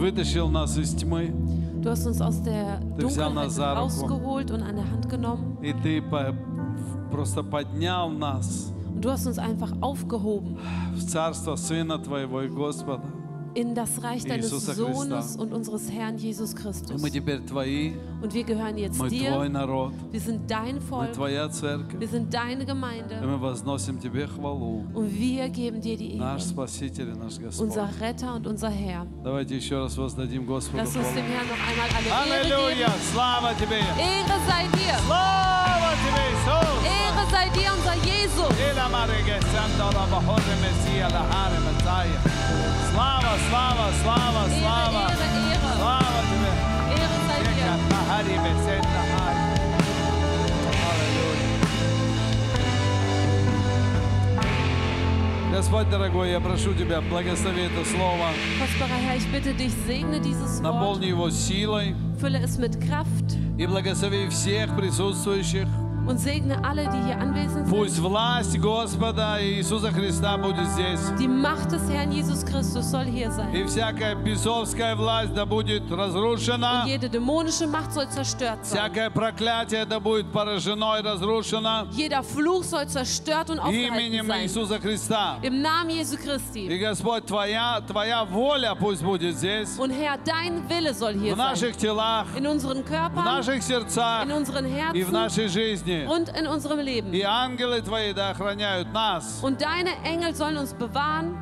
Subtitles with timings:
[0.00, 1.32] вытащил нас из тьмы,
[1.82, 4.06] Du hast uns aus der Du взял нас за Dunkelheit руку.
[4.14, 5.56] rausgeholt und an der Hand genommen.
[5.62, 6.34] и Ты по-
[7.10, 10.58] просто поднял нас Und du hast uns einfach aufgehoben
[10.94, 13.04] в царство Сына Твоего и Господа.
[13.55, 15.41] in das Reich deines Иисуса Sohnes Христа.
[15.41, 17.01] und unseres Herrn Jesus И Christus.
[17.01, 19.49] мы теперь Твои, Und wir gehören jetzt мы Твой dir.
[19.49, 21.13] народ, Wir sind dein мы Volk.
[21.13, 21.97] Твоя церковь.
[21.97, 23.15] Wir sind deine И Gemeinde.
[23.23, 26.35] мы возносим Тебе хвалу, Und wir geben dir die Ehre.
[26.35, 27.69] наш Спаситель и наш Господь.
[27.69, 29.07] Unser Retter und unser Herr.
[29.23, 31.31] Давайте еще раз воздадим Господу Lass uns dem хвалу.
[31.31, 32.87] Herrn noch einmal alle Ehre Аллилуйя!
[32.87, 33.01] geben.
[33.13, 33.79] Слава Тебе!
[33.79, 34.99] Ehre sei dir.
[35.07, 36.75] Слава Тебе, Иисус!
[36.83, 38.51] Ehre sei dir, unser Jesus.
[38.69, 42.38] Ila Marige Sandora Bahore Messia Lahare Messiah.
[43.00, 45.08] Слава, слава, слава, слава!
[45.78, 46.52] Слава Тебе!
[55.50, 58.28] Господь дорогой, я прошу Тебя, благослови это слово,
[58.60, 61.94] Kostbarer Herr, ich bitte dich, segne dieses Wort, наполни его силой.
[62.20, 63.38] Fülle es mit Kraft.
[63.58, 65.66] И благослови всех присутствующих.
[66.10, 68.04] Und segne alle, die hier anwesend Пусть sind.
[68.04, 71.00] власть Господа Иисуса Христа будет здесь.
[71.18, 73.66] Die Macht des Herrn Jesus Christus soll hier И sein.
[73.68, 76.82] всякая бесовская власть да будет разрушена.
[76.84, 78.76] Und jede dämonische Macht soll zerstört sein.
[78.78, 84.42] Всякое проклятие да будет поражено и разрушено Jeder Fluch soll zerstört und aufgehalten именем sein.
[84.44, 85.36] Иисуса Христа.
[85.42, 86.66] Im Namen Jesu Christi.
[86.66, 91.38] И Господь, Твоя, Твоя воля пусть будет здесь, Und Herr, dein Wille soll hier в
[91.38, 91.50] sein.
[91.50, 95.99] наших телах, In unseren в Körpern, наших сердцах in unseren и в Herzen нашей жизни.
[96.07, 97.11] und in unserem И Leben.
[97.25, 101.37] ангелы Твои да охраняют нас, Und deine Engel sollen uns bewahren,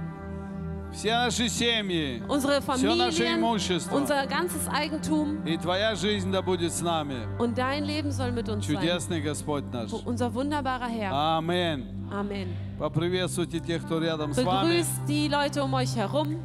[0.94, 3.96] все наши семьи, unsere все наше Familien, имущество.
[3.98, 5.44] unser ganzes Eigentum.
[5.46, 7.28] И Твоя жизнь да будет с нами.
[7.40, 8.76] Und dein Leben soll mit uns sein.
[8.76, 9.92] Чудесный Господь наш.
[10.06, 11.12] Unser wunderbarer Herr.
[11.12, 11.86] Аминь.
[12.12, 12.48] Amen.
[12.78, 14.68] Поприветствуйте тех, кто рядом с вами.
[14.84, 16.38] Begrüßt die Leute um euch herum.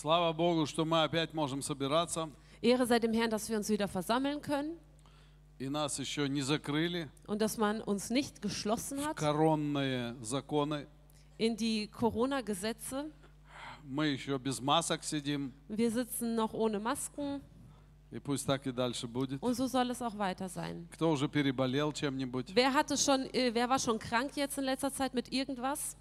[0.00, 2.28] Слава Богу, что мы опять можем собираться,
[2.62, 4.76] Ehre sei dem Herrn, dass wir uns wieder versammeln können
[5.58, 10.86] и нас еще не закрыли und dass man uns nicht geschlossen в hat коронные законы.
[11.38, 13.10] in die Corona-Gesetze.
[13.88, 17.40] Мы еще без масок сидим, Wir sitzen noch ohne Masken
[18.10, 19.42] и пусть так и дальше будет.
[19.42, 20.88] und so soll es auch weiter sein.
[20.92, 22.54] Кто уже переболел чем-нибудь?
[22.54, 25.96] Wer hatte schon, äh, wer war schon krank jetzt in letzter Zeit mit irgendwas?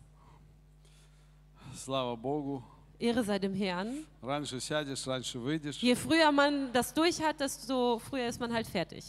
[1.75, 2.63] Слава Богу.
[2.99, 4.05] Ehre sei dem Herrn.
[4.21, 5.77] Раньше сядешь, раньше выйдешь.
[5.81, 9.03] Je früher man das durch hat, desto früher ist man halt fertig.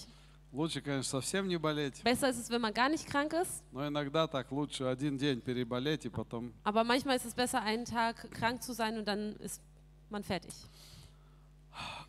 [0.53, 3.87] Лучше, конечно, совсем не болеть, Besser ist es, wenn man gar nicht krank ist, но
[3.87, 8.31] иногда так лучше один день переболеть и потом aber manchmal ist es besser, einen Tag
[8.31, 9.61] krank zu sein und dann ist
[10.09, 10.55] man fertig.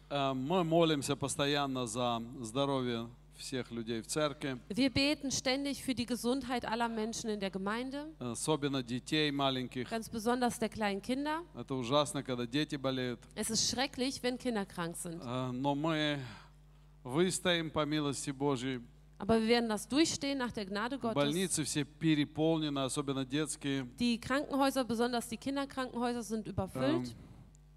[0.09, 6.05] Э, Мы молимся постоянно за здоровье всех людей в церкви, Wir beten ständig für die
[6.07, 9.87] Gesundheit aller Menschen in der Gemeinde, особенно детей маленьких.
[9.89, 11.43] ganz besonders der kleinen Kinder.
[11.55, 13.19] Это ужасно, когда дети болеют.
[13.35, 15.21] Es ist schrecklich, wenn Kinder krank sind.
[15.23, 16.19] Э, Но мы
[17.03, 18.81] выстоим по милости Божьей.
[19.19, 21.15] Aber wir werden das durchstehen nach der Gnade Gottes.
[21.15, 23.87] Больницы все переполнены, особенно детские.
[23.99, 27.15] Die Krankenhäuser, besonders die Kinderkrankenhäuser, sind überfüllt.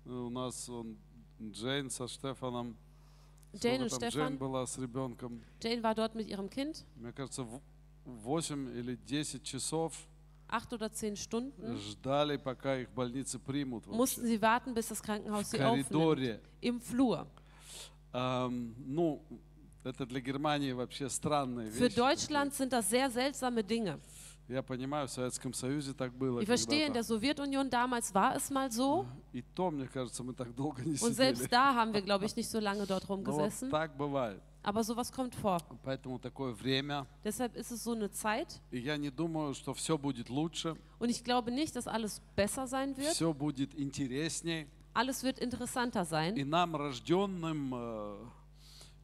[0.04, 0.96] У нас он,
[1.40, 2.76] Джейн со Штефаном.
[3.61, 4.37] Jane und Сколько там Джейн Stefan.
[4.37, 5.41] была с ребенком.
[5.61, 6.83] Jane war dort mit ihrem Kind.
[6.95, 7.61] Мне кажется, в-
[8.05, 9.93] 8 или 10 часов
[10.47, 13.87] Acht oder zehn Stunden ждали, пока их больницы примут.
[13.87, 14.27] mussten вообще.
[14.27, 15.89] sie warten, bis das Krankenhaus В sie aufnimmt.
[15.89, 16.39] коридоре.
[16.61, 17.25] Im Flur.
[18.13, 19.21] Эм, ну,
[19.83, 21.95] это для Германии вообще странная Für вещь.
[21.95, 23.99] Deutschland sind das sehr seltsame Dinge.
[24.48, 26.40] Я понимаю, в Советском Союзе так было.
[26.40, 27.20] Ich verstehe, in der когда-то.
[27.44, 29.06] Sowjetunion damals war es mal so.
[29.32, 31.14] И то, мне кажется, мы так долго не Und сидели.
[31.14, 33.70] selbst da haben wir, glaube ich, nicht so lange dort Но вот rumgesessen.
[33.70, 34.40] так бывает.
[34.62, 35.58] Aber sowas kommt vor.
[35.84, 37.06] Поэтому такое время.
[37.24, 38.60] Deshalb ist es so eine Zeit.
[38.72, 42.66] И я не думаю, что все будет лучше, Und ich glaube nicht, dass alles besser
[42.66, 43.12] sein wird.
[43.14, 44.66] все будет интересней.
[44.92, 46.48] Alles wird interessanter И sein.
[46.50, 48.16] нам, рожденным э,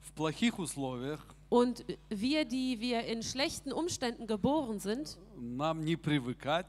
[0.02, 6.66] в плохих условиях, Und wir, die wir in schlechten Umständen geboren sind, нам не привыкать.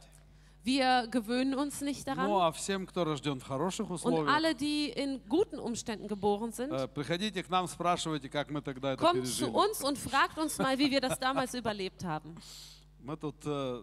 [0.64, 2.32] wir gewöhnen uns nicht Ну daran.
[2.42, 6.72] а всем, кто рожден в хороших Und условиях, alle, die in guten Umständen geboren sind,
[6.72, 9.50] э, приходите к нам, спрашивайте, как мы тогда это kommt zu пережили.
[9.56, 12.36] uns und fragt uns mal, wie wir das damals überlebt haben.
[13.00, 13.82] Мы тут э,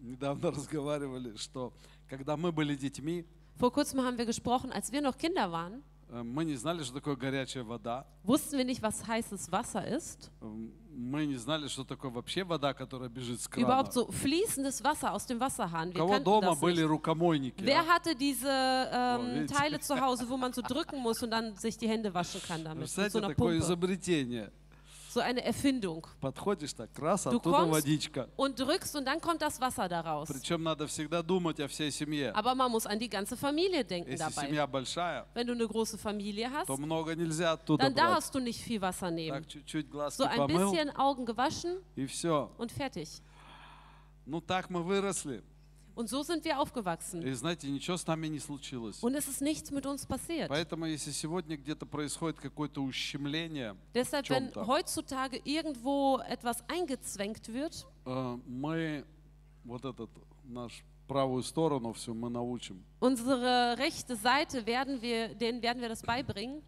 [0.00, 1.72] недавно разговаривали, что
[2.08, 3.24] когда мы были детьми,
[3.56, 6.93] Vor kurzem haben wir gesprochen, als wir noch Kinder waren, Э, Мы не знали, что
[6.93, 8.05] такое горячая вода.
[8.23, 10.31] wussten wir nicht, was heißes Wasser ist.
[10.41, 13.65] Эм, Мы не знали, что такое вообще вода, которая бежит с крана.
[13.65, 15.89] Überhaupt so fließendes Wasser aus dem Wasserhahn.
[15.89, 17.61] У Wir кого kannten дома были рукомойники?
[17.65, 17.87] Wer а?
[17.87, 19.47] hatte diese ähm?
[19.47, 22.63] Teile zu Hause, wo man so drücken muss und dann sich die Hände waschen kann
[22.63, 22.79] damit?
[22.81, 24.51] Mit so Представляете, einer такое изобретение.
[25.14, 26.06] So eine Erfindung.
[26.20, 28.28] Подходишь так, раз, Du оттуда kommst- водичка.
[28.36, 30.28] Und drückst und dann kommt das Wasser daraus.
[30.28, 32.30] Причем надо всегда думать о всей семье.
[32.32, 34.46] Aber man muss an die ganze Familie denken Если dabei.
[34.46, 38.04] семья большая, Wenn du eine große Familie hast, то много нельзя оттуда dann брать.
[38.08, 39.42] darfst du nicht viel Wasser nehmen.
[39.42, 42.48] Так, чуть-чуть глазки So ein помыл, bisschen Augen gewaschen и все.
[42.58, 43.20] und fertig.
[44.26, 45.42] Ну так мы выросли.
[45.95, 47.21] Und so sind wir aufgewachsen.
[47.23, 49.01] И знаете, ничего с нами не случилось.
[49.01, 50.49] Und es ist nichts mit uns passiert.
[50.49, 54.65] Поэтому, если сегодня где-то происходит какое-то ущемление, Deshalb, wenn Чем-то.
[54.67, 59.05] heutzutage irgendwo etwas eingezwängt wird, э, мы
[59.63, 60.09] вот этот
[60.43, 62.83] наш правую сторону все мы научим.
[62.99, 66.61] unsere rechte Seite werden wir, denen werden wir das beibringen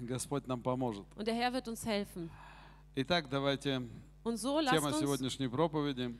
[0.00, 1.04] Господь нам поможет.
[1.16, 2.30] und der Herr wird uns helfen.
[2.96, 3.82] Итак, давайте
[4.24, 6.14] Und so тема uns сегодняшней проповеди.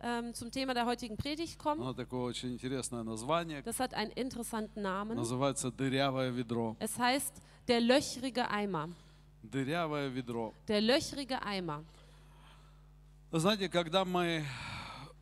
[0.00, 1.80] ähm, zum Thema der heutigen Predigt kommen.
[1.80, 3.62] Она такое очень интересное название.
[3.62, 5.16] Das hat einen interessanten Namen.
[5.16, 6.76] Называется «Дырявое ведро».
[6.78, 7.32] Es heißt
[7.68, 8.90] der löchrige Eimer.
[9.42, 10.52] Дырявое ведро.
[10.68, 11.84] Der löchrige Eimer.
[13.30, 14.44] Вы Знаете, когда мы,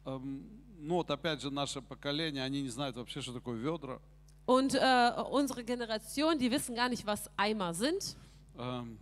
[0.05, 0.45] эм,
[0.79, 4.01] ну вот опять же наше поколение, они не знают вообще, что такое ведра.
[4.45, 8.17] Und äh, unsere Generation, die wissen gar nicht, was Eimer sind.
[8.59, 8.99] Эм,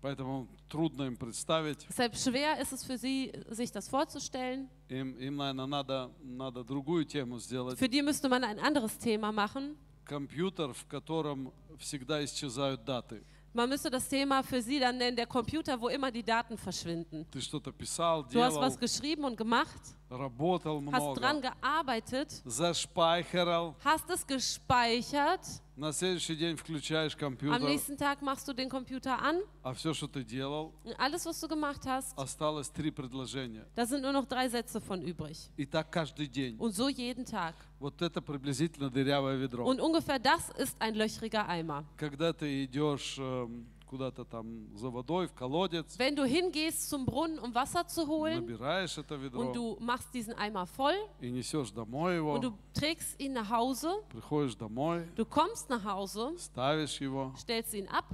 [0.00, 1.86] Поэтому трудно им представить.
[1.88, 4.68] Deshalb schwer ist es für sie, sich das vorzustellen.
[4.90, 7.78] Им, им наверное, надо, надо другую тему сделать.
[7.78, 9.76] Für die müsste man ein anderes Thema machen.
[10.04, 13.24] Компьютер, в котором всегда исчезают даты.
[13.54, 17.24] Man müsste das Thema für sie dann nennen, der Computer, wo immer die Daten verschwinden.
[17.30, 19.80] Ты что-то писал, Du hast делал, was geschrieben und gemacht,
[20.10, 23.76] работал hast dran много, gearbeitet, зашпайхерал.
[23.82, 25.40] hast es gespeichert.
[25.78, 29.40] На следующий день включаешь Am компьютер, nächsten Tag machst du den Computer an.
[29.62, 33.66] а все, что ты делал, Und alles, was du gemacht hast, осталось три предложения.
[33.74, 35.50] da sind nur noch drei Sätze von übrig.
[35.56, 36.56] И так каждый день.
[36.58, 37.54] Und so jeden Tag.
[37.80, 39.64] Вот это приблизительно дырявое ведро.
[39.66, 41.84] Und ungefähr das ist ein löchriger Eimer.
[41.96, 47.38] Когда ты идешь эм, куда-то там за водой, в колодец, Wenn du hingehst zum Brunnen,
[47.38, 51.70] um Wasser zu holen, набираешь это ведро und du machst diesen Eimer voll и несешь
[51.70, 57.00] домой его, und du trägst ihn nach Hause, приходишь домой, du kommst nach Hause, ставишь
[57.00, 58.04] его, stellst ihn ab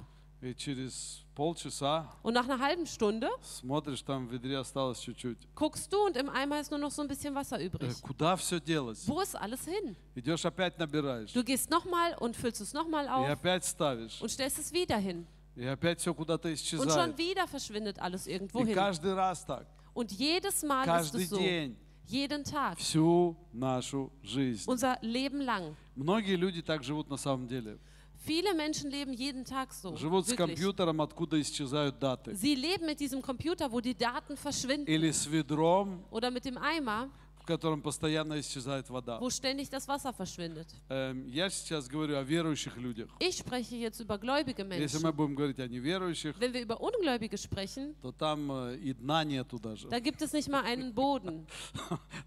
[0.43, 5.39] и через полчаса und nach einer halben Stunde смотришь, там в ведре осталось чуть-чуть.
[5.55, 8.03] guckst du und im Eimer ist nur noch so ein bisschen Wasser Э, übrig.
[8.03, 9.07] Куда все делось?
[9.09, 9.97] Wo ist alles hin?
[10.15, 11.33] Идешь опять набираешь.
[11.33, 14.21] Du gehst nochmal und füllst es nochmal И auf опять ставишь.
[14.21, 15.27] und stellst es wieder hin.
[15.56, 17.18] И опять все куда-то Und schon исчезает.
[17.18, 19.66] wieder verschwindet alles irgendwo И каждый раз так.
[19.94, 21.38] Und jedes Mal ist Каждый es so.
[21.38, 21.78] день.
[22.07, 22.78] Jeden Tag.
[22.78, 24.69] Всю нашу жизнь.
[24.69, 25.75] Unser Leben lang.
[25.96, 27.80] Многие люди так живут на самом деле.
[28.28, 29.96] Viele Menschen leben jeden Tag so.
[29.98, 30.38] Живут с Wirklich.
[30.38, 32.34] компьютером, откуда исчезают даты.
[32.34, 34.88] Sie leben mit diesem Computer, wo die Daten verschwinden.
[34.88, 37.10] Или с ведром, Oder mit dem Eimer,
[37.46, 39.20] в котором постоянно исчезает вода.
[39.20, 40.66] wo ständig das Wasser verschwindet.
[40.90, 43.08] Эм, Я сейчас говорю о верующих людях.
[43.20, 45.02] Ich spreche jetzt über gläubige Если Menschen.
[45.04, 49.24] мы будем говорить о неверующих, Wenn wir über Ungläubige sprechen, то там э, и дна
[49.24, 49.88] нету даже.
[49.90, 51.46] da gibt es nicht mal einen Boden.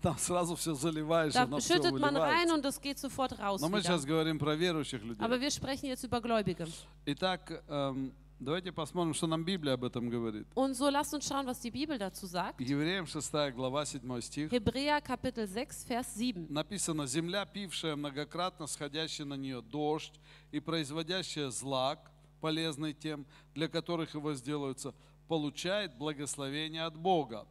[0.02, 3.60] Там сразу все заливаешь, Da оно все schüttet man rein und das geht sofort raus.
[3.60, 3.82] Но мы Wieder.
[3.88, 5.20] сейчас говорим про верующих людей.
[5.24, 6.68] Aber wir sprechen jetzt über Gläubige.
[7.06, 10.46] Итак, эм, давайте посмотрим, что нам Библия об этом говорит.
[10.54, 12.60] Und so lasst uns schauen, was die Bibel dazu sagt.
[12.60, 14.52] Евреям 6 глава 7 стих.
[14.52, 16.46] Hebräer Kapitel 6, Vers 7.
[16.48, 20.18] Написано, земля, пившая многократно сходящий на нее дождь
[20.50, 24.94] и производящая злак, полезный тем, для которых его сделаются,
[25.28, 27.46] получает благословение от Бога.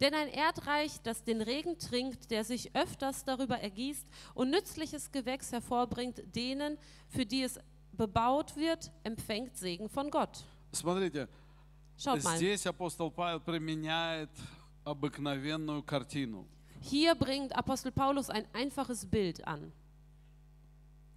[0.00, 4.04] Denn ein Erdreich, das den Regen trinkt, der sich öfters darüber ergießt
[4.34, 6.76] und nützliches Gewächs hervorbringt, denen,
[7.08, 7.60] für die es
[7.93, 10.43] bebaut wird, empfängt Segen von Gott.
[10.71, 11.27] Смотрите,
[11.97, 14.29] Schaut mal, здесь апостол Павел применяет
[14.83, 16.45] обыкновенную картину.
[16.81, 19.71] hier bringt Apostel Paulus ein einfaches Bild an.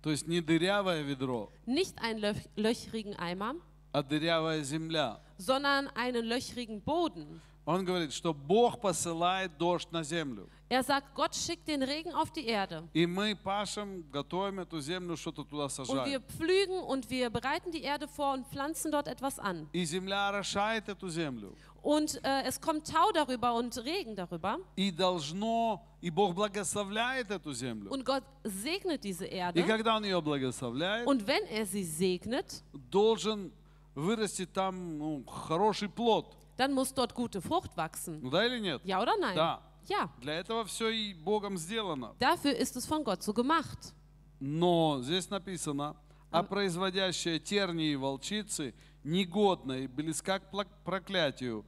[0.03, 3.55] То есть не дырявое ведро, Nicht einen löch löchrigen Eimer,
[3.93, 5.21] а дырявая земля.
[5.37, 7.43] sondern einen löchrigen Boden.
[7.67, 10.49] Он говорит, что Бог посылает дождь на землю.
[10.69, 12.89] Er sagt, Gott schickt den Regen auf die Erde.
[12.95, 16.23] И мы пашем, готовим эту землю, что-то туда Und wir сажаем.
[16.37, 19.69] pflügen und wir bereiten die Erde vor und pflanzen dort etwas an.
[19.73, 21.55] И земля орошает эту землю.
[21.83, 24.59] Und äh, es kommt Tau darüber und Regen darüber.
[24.77, 27.91] И должно, и Бог благословляет эту землю.
[27.91, 29.63] Und Gott segnet diese И Erde.
[29.65, 33.53] когда Он ее благословляет, Und wenn er sie segnet, должен
[33.95, 36.37] вырасти там ну, хороший плод.
[36.57, 38.21] dann muss dort gute Frucht wachsen.
[38.23, 38.81] Ну да или нет?
[38.85, 39.35] Ja oder nein?
[39.37, 39.61] Да.
[39.89, 40.11] Ja.
[40.21, 42.15] Для этого все и Богом сделано.
[42.19, 43.93] Dafür ist es von Gott so gemacht.
[44.41, 45.97] Но здесь написано,
[46.31, 51.65] а производящая тернии и волчицы негодна и близка к пла- проклятию,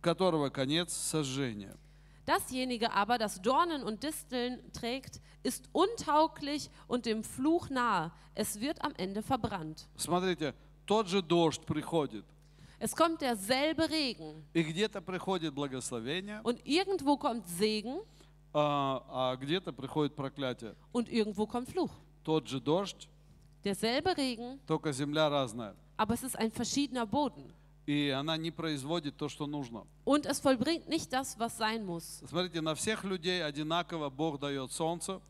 [0.00, 1.76] которого конец сожжения.
[2.26, 8.10] Dasjenige aber, das Dornen und Disteln trägt, ist untauglich und dem Fluch nahe.
[8.34, 9.86] Es wird am Ende verbrannt.
[9.96, 10.54] Смотрите,
[10.86, 12.24] тот же дождь приходит,
[12.80, 18.00] Es kommt derselbe Regen и где-то приходит благословение, und irgendwo kommt Segen
[18.52, 20.74] а, а где-то приходит проклятие.
[20.92, 21.90] und irgendwo kommt Fluch.
[22.24, 23.08] Тот же дождь,
[23.64, 25.74] Derselbe Regen, только земля разная.
[25.96, 27.52] aber es ist ein verschiedener Boden.
[27.86, 29.86] И она не производит то, что нужно.
[30.04, 32.22] Und es vollbringt nicht das, was sein muss.
[32.28, 35.20] Смотрите, на всех людей одинаково Бог дает солнце.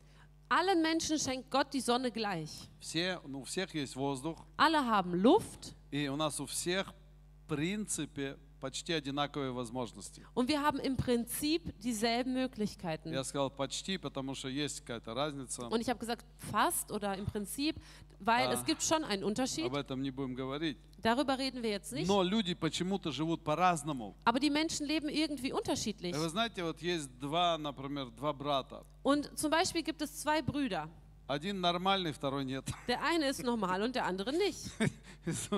[0.48, 2.50] Allen Menschen schenkt Gott die Sonne gleich.
[2.80, 4.38] Все, ну, у всех есть воздух.
[4.56, 6.99] Alle haben Luft И у нас у всех, в
[7.55, 10.23] принципе, почти одинаковые возможности.
[10.35, 13.11] und wir haben im Prinzip dieselben Möglichkeiten.
[13.11, 15.67] Я сказал почти, потому что есть какая-то разница.
[15.67, 17.75] Und ich habe gesagt, fast oder im Prinzip,
[18.19, 18.53] weil Ah.
[18.53, 19.65] es gibt schon einen Unterschied.
[19.65, 20.77] Об этом не будем говорить.
[21.01, 22.07] Darüber reden wir jetzt nicht.
[22.07, 24.15] Но люди почему-то живут по-разному.
[24.25, 26.15] Aber die Menschen leben irgendwie unterschiedlich.
[26.15, 28.85] Вы знаете, вот есть два, например, два брата.
[29.01, 30.87] Und zum Beispiel gibt es zwei Brüder.
[31.27, 32.65] Один нормальный, второй нет.
[32.87, 34.69] Der eine ist normal und der andere nicht.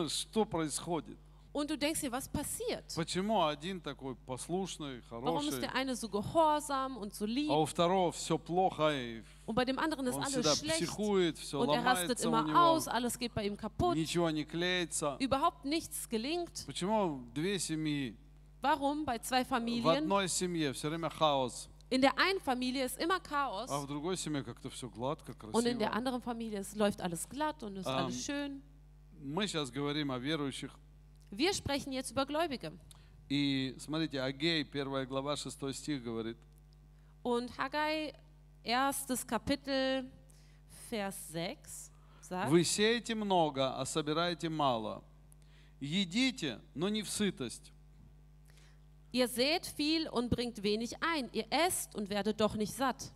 [0.07, 1.17] Что происходит?
[1.52, 2.84] Und du denkst dir, was passiert?
[2.94, 7.56] Почему один такой послушный, Warum ist хороший, der eine so gehorsam und so lieb а
[7.58, 11.38] у второго все плохо, и und bei dem anderen ist он alles всегда schlecht психует,
[11.38, 14.30] все und er rastet ломается у immer него, aus, alles geht bei ihm kaputt, ничего
[14.30, 15.16] не клеится.
[15.18, 16.64] überhaupt nichts gelingt.
[16.66, 18.14] Почему две семьи
[18.60, 19.86] Warum bei zwei в Familien?
[20.04, 24.18] одной семье все время хаос, In der einen Familie ist immer Chaos а в другой
[24.18, 25.96] семье как-то все гладко, und in der красиво?
[25.96, 28.62] anderen Familie es läuft alles glatt und ist Ähm, alles schön.
[29.20, 30.70] Мы сейчас говорим о верующих.
[31.32, 32.72] Wir sprechen jetzt über Gläubige.
[33.28, 36.36] И смотрите, Агей, первая глава, 6 стих говорит,
[37.22, 38.14] Und Haggai,
[38.64, 40.08] erstes Kapitel,
[40.88, 41.90] Vers 6,
[42.22, 45.02] sagt, «Вы сеете много, а собираете мало.
[45.80, 47.72] Едите, но не в сытость.
[49.12, 51.28] ihr seht viel und bringt wenig ein.
[51.32, 53.12] Ihr esst und werdet doch nicht satt.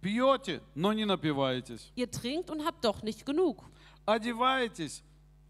[0.00, 1.90] Пьете, но не напиваетесь.
[1.96, 3.64] Ihr trinkt und habt doch nicht genug.
[4.06, 5.02] Одеваетесь,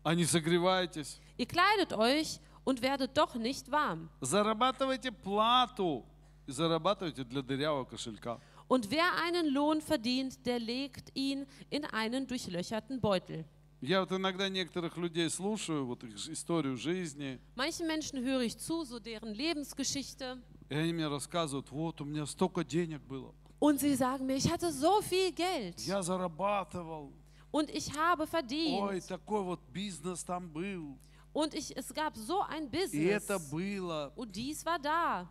[0.09, 1.21] а не согреваетесь.
[1.37, 4.09] Ihr kleidet euch und werdet doch nicht warm.
[4.21, 6.05] Зарабатываете плату
[6.47, 8.41] и зарабатываете для дырявого кошелька.
[8.69, 13.45] Und wer einen Lohn verdient, der legt ihn in einen durchlöcherten Beutel.
[13.83, 18.57] Я вот иногда некоторых людей слушаю, вот их ж- историю жизни, Manchen Menschen höre ich
[18.59, 20.39] zu, so deren Lebensgeschichte.
[20.71, 23.35] и они мне рассказывают, вот у меня столько денег было.
[23.61, 27.13] Und sie sagen mir, ich hatte so viel Geld Я зарабатывал.
[27.51, 29.07] und ich habe Ой, verdient.
[29.09, 30.97] такой вот бизнес там был.
[31.33, 33.25] Und ich, es gab so ein И Business.
[33.25, 34.13] это было.
[34.17, 35.27] Und dies war da.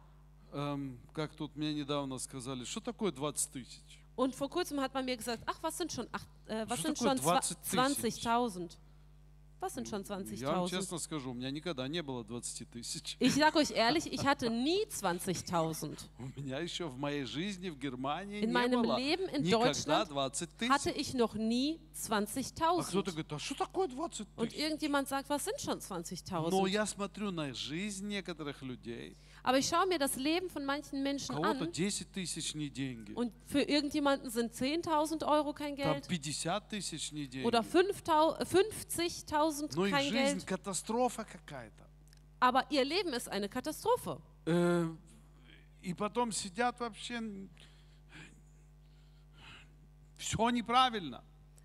[0.51, 3.99] Эм, как тут мне недавно сказали, что такое 20 тысяч?
[4.15, 6.81] Und vor kurzem hat man mir gesagt, ach, was sind schon, ach, äh, was Was
[6.83, 8.77] sind такое schon zwa- 20 20.000?
[9.61, 10.03] Was sind schon
[10.35, 10.69] Я вам 20.000?
[10.69, 13.15] честно скажу, у меня никогда не было 20 тысяч.
[13.21, 15.97] Ich sage euch ehrlich, ich hatte nie 20.000.
[16.19, 19.67] У меня еще в моей жизни в Германии In не meinem было Leben in никогда
[19.71, 20.97] Deutschland 20 hatte тысяч.
[20.97, 21.79] ich noch nie
[22.09, 23.13] А кто-то 20.000.
[23.13, 24.59] говорит, а что такое 20 Und тысяч?
[24.59, 26.69] irgendjemand sagt, was sind schon Но 20.000?
[26.69, 29.15] я смотрю на жизнь некоторых людей.
[29.47, 32.69] Aber ich schaue mir das Leben von manchen У Menschen кого-то an 10 тысяч не
[32.69, 33.11] деньги.
[33.13, 37.45] und für irgendjemanden sind 10.000 Euro kein Там Geld 50 тысяч не деньги.
[37.45, 40.45] oder 5.000 50.000 Но их kein жизнь Geld.
[40.47, 41.83] катастрофа какая-то.
[42.39, 44.21] Aber ihr Leben ist eine Katastrophe.
[44.45, 44.87] Э,
[45.81, 47.19] И потом сидят вообще...
[50.17, 51.21] Все неправильно.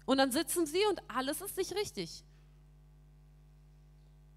[0.06, 2.24] Und dann sitzen sie und alles ist nicht richtig.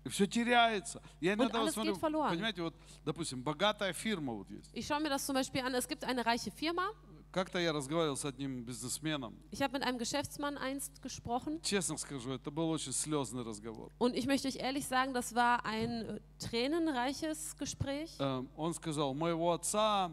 [0.06, 1.02] И все теряется.
[1.20, 4.70] Я иногда вот смотрю, понимаете, вот, допустим, богатая фирма вот есть.
[4.72, 5.74] Ich schaue mir das zum Beispiel an.
[5.74, 6.92] Es gibt eine reiche Firma.
[7.32, 9.34] Как-то я разговаривал с одним бизнесменом.
[9.50, 11.60] Ich habe mit einem Geschäftsmann einst gesprochen.
[11.60, 13.90] Честно скажу, это был очень слезный разговор.
[13.98, 18.14] Und ich möchte euch ehrlich sagen, das war ein äh, tränenreiches Gespräch.
[18.20, 20.12] Эм, Он сказал, моего отца,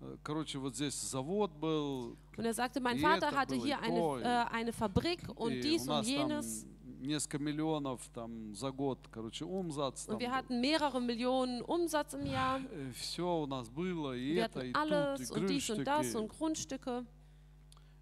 [0.00, 4.54] э, короче, вот здесь завод был, Und er sagte, mein Vater hatte hier eine, äh,
[4.54, 6.66] eine Fabrik und dies und нас там jenes.
[7.06, 10.06] Несколько миллионов там за год, короче, умзац.
[10.08, 12.60] Und wir hatten mehrere Millionen Umsatz im Jahr.
[12.94, 16.14] Все у нас было, и Wir это, и тут, и alles und dies und das
[16.14, 16.28] und.
[16.28, 17.04] Grundstücke.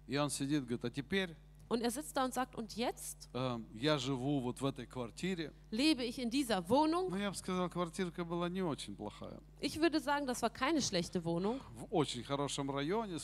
[0.07, 1.35] И он сидит, говорит, а теперь
[1.67, 3.65] Und er sitzt da und sagt, und jetzt эм,
[5.71, 7.09] lebe ich in dieser Wohnung.
[7.09, 7.17] Ну.
[9.59, 11.59] Ich würde sagen, das war keine schlechte Wohnung.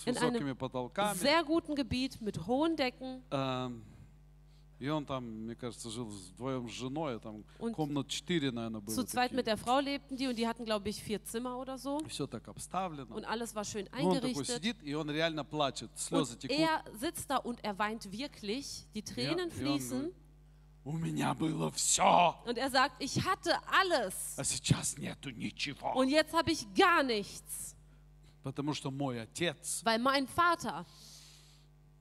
[0.05, 0.55] In einem.
[1.15, 3.21] Sehr guten Gebiet mit hohen Decken.
[4.81, 8.51] Эм, И он там, мне кажется, жил вдвоем с женой, а там Und комнат 4,
[8.51, 8.95] наверное, было.
[8.95, 11.77] Zu zweit mit der Frau lebten die und die hatten, glaube ich, vier Zimmer oder
[11.77, 11.99] so.
[12.07, 13.13] Все так обставлено.
[13.15, 14.47] Und alles war schön И он такой eingerichtet.
[14.57, 16.57] сидит, и он реально плачет, слезы Und текут.
[16.57, 18.85] er sitzt da und er weint wirklich.
[18.95, 20.11] Die Tränen ja, fließen.
[20.83, 24.33] У меня было все, Und er sagt, ich hatte alles.
[24.37, 25.93] а сейчас нету ничего.
[25.93, 27.75] Und jetzt habe ich gar nichts.
[28.43, 30.83] Потому что мой отец Weil mein Vater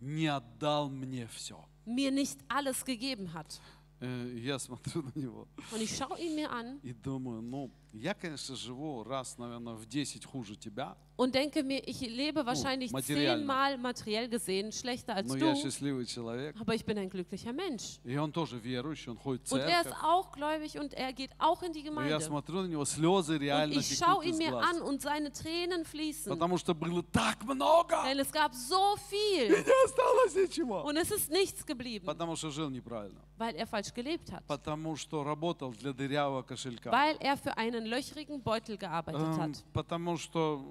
[0.00, 1.62] не отдал мне все.
[1.85, 3.59] mir nicht alles gegeben hat.
[4.01, 8.55] Я смотрю на него Und ich schaue ihn mir an и думаю, ну, я, конечно,
[8.55, 13.37] живу раз, наверное, в 10 хуже тебя, und denke mir, ich lebe wahrscheinlich materiально.
[13.39, 15.55] zehnmal materiell gesehen schlechter als но я du.
[15.55, 16.57] счастливый человек.
[16.59, 17.99] Aber ich bin ein glücklicher Mensch.
[18.03, 20.03] И он тоже верующий, он ходит в Und er ist церковь.
[20.03, 22.19] auch gläubig und er geht auch in die Но я Gemeinde.
[22.19, 24.65] смотрю на него, слезы Und реально ich schaue текут ihn из mir глаз.
[24.75, 26.29] an und seine Tränen fließen.
[26.29, 30.83] Потому что было так много, Denn es gab so viel не осталось ничего.
[30.83, 33.21] und es ist nichts geblieben, Потому что жил неправильно.
[33.37, 34.43] weil er falsch gelebt hat.
[34.47, 36.91] Потому что работал для дырявого кошелька.
[36.91, 39.64] Weil er für einen löchrigen Beutel gearbeitet Эм, hat.
[39.72, 40.64] Потому что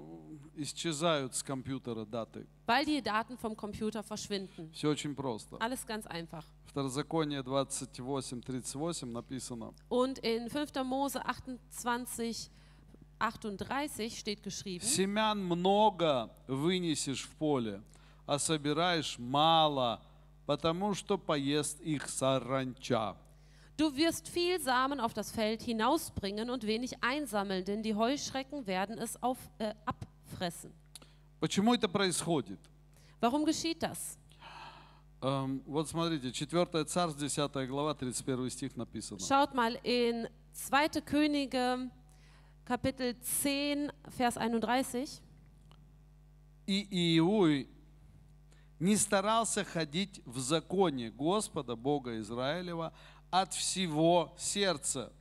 [0.56, 2.46] исчезают с компьютера даты.
[2.66, 4.70] Weil die Daten vom Computer verschwinden.
[4.72, 5.56] Все очень просто.
[5.60, 6.44] Alles ganz einfach.
[6.66, 9.74] Второзаконие 28.38 написано.
[9.88, 10.84] Und in 5.
[10.84, 12.50] Mose 28,
[13.18, 17.82] 38 steht geschrieben, Семян много вынесешь в поле,
[18.26, 20.00] а собираешь мало,
[20.46, 23.16] потому что поест их саранча.
[23.79, 28.97] du wirst viel Samen auf das Feld hinausbringen und wenig einsammeln, denn die Heuschrecken werden
[28.97, 30.71] es auf, äh, abfressen.
[31.39, 32.59] Почему это происходит?
[33.19, 34.17] Warum geschieht das?
[35.21, 39.19] Эм, вот смотрите, 4 Царств, 10 глава, 31 стих написано.
[39.19, 41.01] Schaut mal in 2.
[41.01, 41.89] Könige,
[42.65, 45.21] Kapitel 10, Vers 31.
[46.67, 47.69] И Иуй
[48.79, 52.93] не старался ходить в законе Господа, Бога Израилева,
[53.31, 55.11] от всего сердца.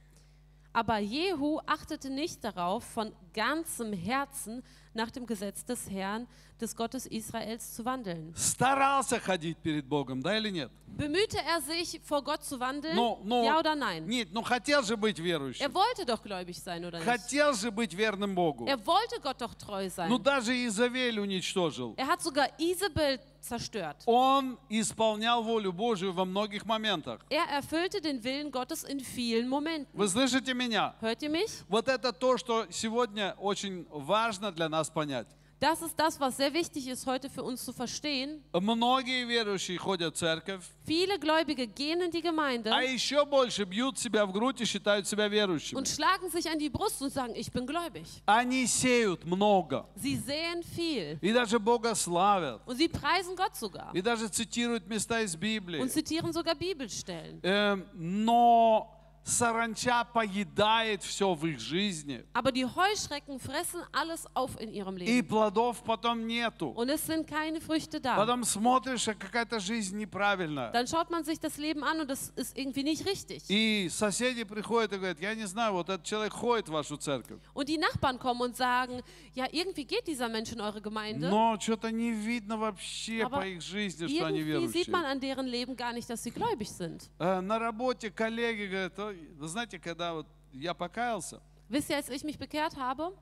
[0.76, 6.26] Aber Jehu achtete nicht darauf, von ganzem Herzen nach dem Gesetz des Herrn,
[6.60, 8.34] des Gottes Israels zu wandeln.
[8.34, 10.72] Старался ходить перед Богом, да или нет?
[10.88, 12.96] Bemühte er sich, vor Gott zu wandeln?
[12.96, 14.04] Но, но, ja oder nein?
[14.08, 15.64] Нет, ну хотел же быть верующим.
[15.64, 17.04] Er wollte doch gläubig sein, oder nicht?
[17.04, 18.66] Хотел же быть верным Богу.
[18.66, 20.08] Er wollte Gott doch treu sein.
[20.08, 21.94] Ну даже Изавель уничтожил.
[21.96, 24.03] Er hat sogar Isabel zerstört.
[24.05, 27.21] Он исполнял волю Божию во многих моментах.
[27.29, 29.87] Er erfüllte den Willen Gottes in vielen Momenten.
[29.93, 30.95] Вы слышите меня?
[31.01, 31.63] Hört ihr mich?
[31.67, 35.27] Вот это то, что сегодня очень важно для нас понять.
[35.60, 38.42] Das ist das, was sehr wichtig ist heute für uns zu verstehen.
[38.52, 43.98] Многие верующие ходят в церковь, Viele Gläubige gehen in die Gemeinde а еще больше бьют
[43.98, 45.78] себя в грудь и считают себя верующими.
[45.78, 48.04] und schlagen sich an die Brust und sagen, ich bin gläubig.
[48.26, 49.86] Они сеют много.
[49.96, 52.60] Sie sehen viel И даже Бога славят.
[52.66, 55.80] und sie preisen Gott sogar И даже цитируют места из Библии.
[55.80, 57.40] und zitieren sogar Bibelstellen.
[57.42, 58.90] Эм, но
[59.23, 62.23] саранча поедает все в их жизни.
[62.33, 65.27] Aber die Heuschrecken fressen alles auf in ihrem И Leben.
[65.27, 66.69] плодов потом нету.
[66.75, 68.15] Und es sind keine Früchte da.
[68.15, 70.71] Потом смотришь, а какая-то жизнь неправильная.
[70.71, 73.43] Dann schaut man sich das Leben an und das ist irgendwie nicht richtig.
[73.49, 77.39] И соседи приходят и говорят, я не знаю, вот этот человек ходит в вашу церковь,
[77.53, 79.01] Und die Nachbarn kommen und sagen,
[79.33, 83.47] ja, irgendwie geht dieser Mensch in eure Gemeinde, но что-то не видно вообще Aber по
[83.47, 84.91] их жизни, что они irgendwie sieht верующие.
[84.91, 87.09] man an deren Leben gar nicht, dass sie gläubig sind.
[87.19, 92.09] Э, На работе коллеги говорят, «Ой, вы знаете, когда вот я покаялся, Wisst ihr, als
[92.09, 93.13] ich mich bekehrt habe,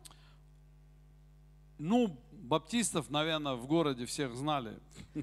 [1.78, 4.80] ну, баптистов, наверное, в городе всех знали.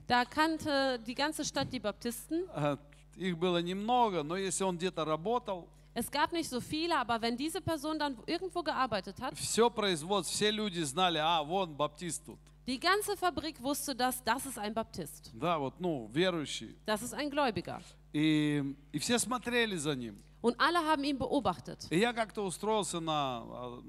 [0.07, 2.45] da kannte die ganze Stadt die Baptisten.
[2.55, 2.77] Э,
[3.17, 7.37] Их было немного, но если он где-то работал, Es gab nicht so viele, aber wenn
[7.37, 12.39] diese Person dann irgendwo gearbeitet hat, все производство, все люди знали, а, вон баптист тут.
[12.67, 15.31] die ganze Fabrik wusste, dass das ist ein Baptist.
[15.35, 16.77] Да, вот, ну, верующий.
[16.85, 17.81] Das ist ein Gläubiger.
[18.13, 20.21] И, и все смотрели за ним.
[20.44, 21.88] Und alle haben ihn beobachtet.
[21.90, 23.82] И я как-то устроился на, а,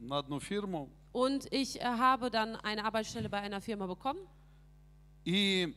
[0.00, 4.20] на одну фирму, Und ich äh, habe dann eine Arbeitsstelle bei einer Firma bekommen.
[5.24, 5.74] и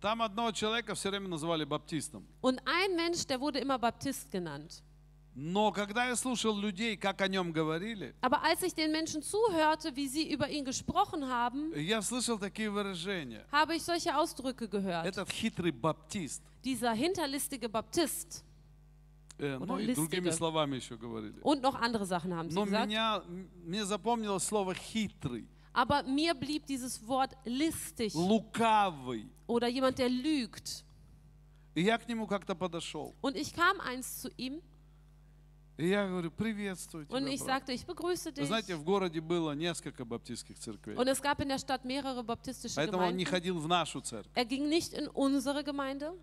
[0.00, 2.26] там одного человека все время называли баптистом.
[2.40, 4.82] Und ein Mensch, der wurde immer Baptist genannt.
[5.34, 9.94] Но когда я слушал людей, как о нем говорили, Aber als ich den Menschen zuhörte,
[9.96, 13.46] wie sie über ihn gesprochen haben, я слышал такие выражения.
[13.52, 15.06] habe ich solche Ausdrücke gehört.
[15.06, 16.42] Этот хитрый баптист.
[16.64, 18.44] Dieser hinterlistige Baptist
[19.39, 21.39] Э, ну Oder и другими словами еще говорили.
[21.43, 22.87] und noch andere Sachen haben sie Но gesagt.
[22.87, 23.21] меня,
[23.65, 29.29] мне запомнилось слово хитрый, Aber mir blieb dieses Wort listig лукавый.
[29.47, 30.83] oder jemand, der lügt.
[31.75, 33.13] И я к нему как-то подошел.
[33.21, 34.61] Und ich kam eins zu ihm
[35.77, 37.47] И я говорю, приветствую тебя, und ich брат».
[37.67, 38.47] sagte, ich begrüße Вы dich.
[38.47, 40.95] знаете, в городе было несколько баптистских церквей.
[40.95, 43.29] Und es gab in der Stadt mehrere baptistische Поэтому он не Gemeinden.
[43.29, 44.31] ходил в нашу церковь.
[44.33, 46.13] Er ging nicht in unsere Gemeinde.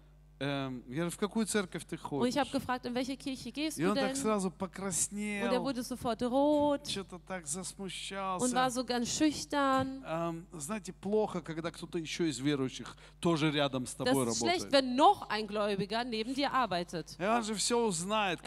[0.40, 4.10] Und ich habe gefragt, in welche Kirche gehst du denn?
[4.10, 6.96] Und er wurde sofort rot.
[6.96, 10.02] Und war so ganz schüchtern.
[10.50, 10.88] Das ist
[14.38, 17.16] schlecht, wenn noch ein Gläubiger neben dir arbeitet.
[17.18, 17.36] Er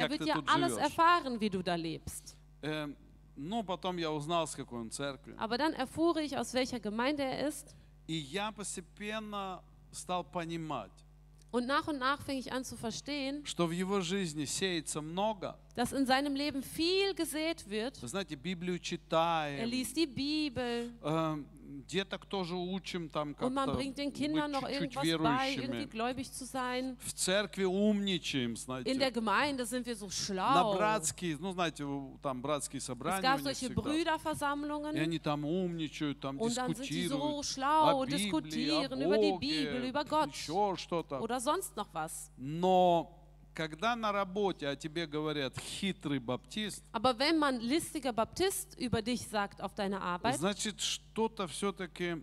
[0.10, 2.36] wird ja alles erfahren, wie du da lebst.
[5.38, 7.76] Aber dann erfuhr ich, aus welcher Gemeinde er ist.
[8.10, 10.92] И я постепенно стал понимать.
[11.57, 15.55] Und nach und nach fing ich an zu verstehen, что в его жизни сеется много.
[15.75, 18.01] dass in seinem Leben viel gesät wird.
[18.01, 23.66] Вы знаете, Библию Er читаем, liest die Bibel эм, деток тоже учим там und man
[23.68, 25.04] как-то bringt den быть Kindern noch чуть-чуть irgendwas
[25.38, 25.86] bei, irgendwie верующими.
[25.90, 26.98] gläubig zu sein.
[27.00, 29.12] В церкви умничаем, In der знаете.
[29.12, 30.76] Gemeinde sind wir so На schlau.
[30.78, 31.86] братские, ну знаете,
[32.22, 33.82] там братские Es собрания gab у них solche всегда.
[33.82, 38.10] И Brüderversammlungen они там умничают, там und dann sind die so дискутируют schlau о und
[38.10, 41.20] Библии, diskutieren о über die Боге, Bibel, über Gott еще что-то.
[41.20, 42.32] oder sonst noch was.
[42.38, 43.12] Но
[43.58, 49.28] когда на работе о тебе говорят хитрый баптист, Aber wenn man listiger Baptist über dich
[49.28, 52.22] sagt auf deiner Arbeit, значит что-то все-таки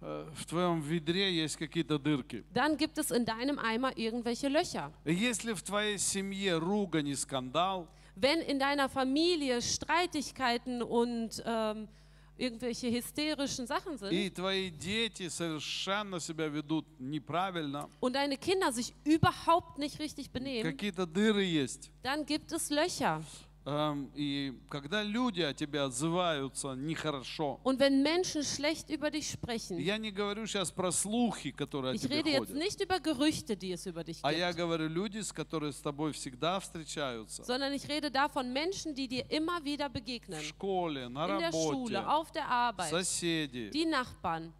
[0.00, 2.44] в твоем ведре есть какие-то дырки.
[2.52, 4.92] dann gibt es in deinem Eimer irgendwelche Löcher.
[5.06, 11.88] Если в твоей семье ругань и скандал, Wenn in deiner Familie Streitigkeiten und ähm,
[12.37, 18.93] irgendwelche hysterischen Sachen sind и твои дети совершенно себя ведут неправильно, und deine Kinder sich
[19.03, 21.91] überhaupt nicht richtig benehmen, какие-то дыры есть.
[22.01, 23.21] dann gibt es Löcher.
[23.64, 29.78] Эм, И когда люди о тебе отзываются нехорошо, Und wenn Menschen schlecht über dich sprechen,
[29.78, 32.98] я не говорю сейчас про слухи, которые о ich тебе rede jetzt ходят, nicht über
[32.98, 36.60] Gerüchte, die es über dich а я gibt, говорю люди, с которыми с тобой всегда
[36.60, 37.42] встречаются.
[37.44, 40.40] sondern ich rede davon Menschen, die dir immer wieder В begegnen.
[40.40, 43.70] школе, на In der работе, Schule, auf der Arbeit, соседи.
[43.70, 44.52] die Nachbarn.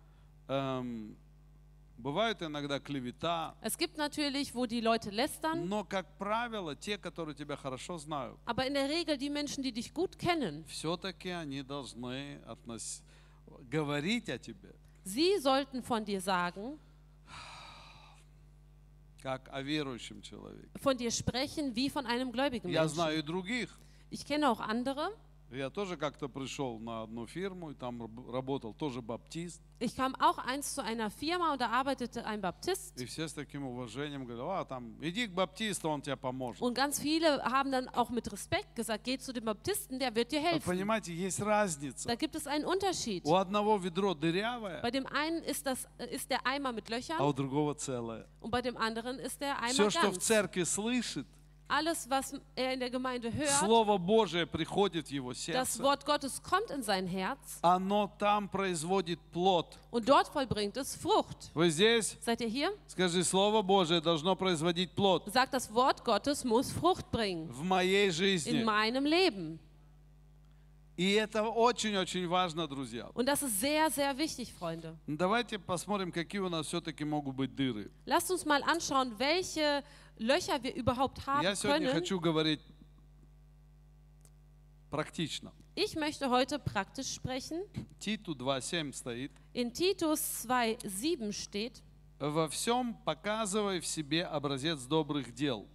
[0.48, 1.16] Эм,
[1.97, 7.33] Бывает иногда клевета, Es gibt natürlich, wo die Leute lästern, но, как правило, те, которые
[7.35, 11.61] тебя хорошо знают, aber in der Regel die Menschen, die dich gut kennen, все-таки они
[11.63, 13.01] должны относ-
[13.69, 14.73] говорить о тебе,
[15.05, 16.77] sie sollten von dir sagen,
[19.21, 20.67] как о верующем человеке.
[20.81, 22.95] von dir sprechen wie von einem gläubigen Я Menschen.
[22.95, 23.69] знаю и других.
[24.09, 25.11] Ich kenne auch andere.
[25.50, 29.62] Я тоже как-то пришел на одну фирму, и там раб- работал тоже баптист.
[29.80, 33.00] Ich kam auch einst zu einer Firma und da arbeitete ein Baptist.
[33.00, 36.60] И все с таким уважением говорят, а, там, иди к баптисту, он тебе поможет.
[36.60, 40.32] Und ganz viele haben dann auch mit Respekt gesagt, geh zu dem Baptisten, der wird
[40.32, 40.64] dir helfen.
[40.66, 42.06] понимаете, есть разница.
[42.08, 43.24] Da gibt es einen Unterschied.
[43.24, 46.96] У одного ведро дырявое, Bei dem einen ist, das, äh, ist der Eimer mit а
[46.96, 48.26] Löchern у другого целое.
[48.40, 50.24] und bei dem anderen ist der Eimer Все, что в ganz.
[50.26, 51.26] церкви слышит,
[51.70, 55.82] Alles, was er in der Gemeinde hört, Слово Божие приходит в его das сердце.
[55.82, 59.76] Wort Gottes kommt in sein Herz Оно там производит плод.
[59.90, 61.50] und dort vollbringt es Frucht.
[61.52, 62.16] Вы здесь?
[62.24, 62.72] Seid ihr hier?
[62.86, 68.06] Скажи, Слово Божие должно производить плод Sagt, das Wort Gottes muss Frucht bringen в моей
[68.08, 68.64] in жизни.
[68.64, 69.58] meinem Leben.
[70.96, 73.08] И это очень-очень важно, друзья.
[73.14, 74.96] Und das ist sehr, sehr wichtig, Freunde.
[75.06, 77.88] Давайте посмотрим, какие у нас все-таки могут быть дыры.
[78.04, 79.84] Lasst uns mal anschauen, welche
[80.17, 81.99] Löcher wir überhaupt haben Я сегодня können.
[81.99, 82.61] хочу говорить
[84.89, 85.51] практично.
[85.75, 87.63] Ich möchte heute praktisch sprechen.
[87.99, 89.31] Титу 2.7 стоит.
[89.53, 91.81] In Titus 2,7 steht:
[92.19, 95.67] Во всем показывай в себе образец добрых дел.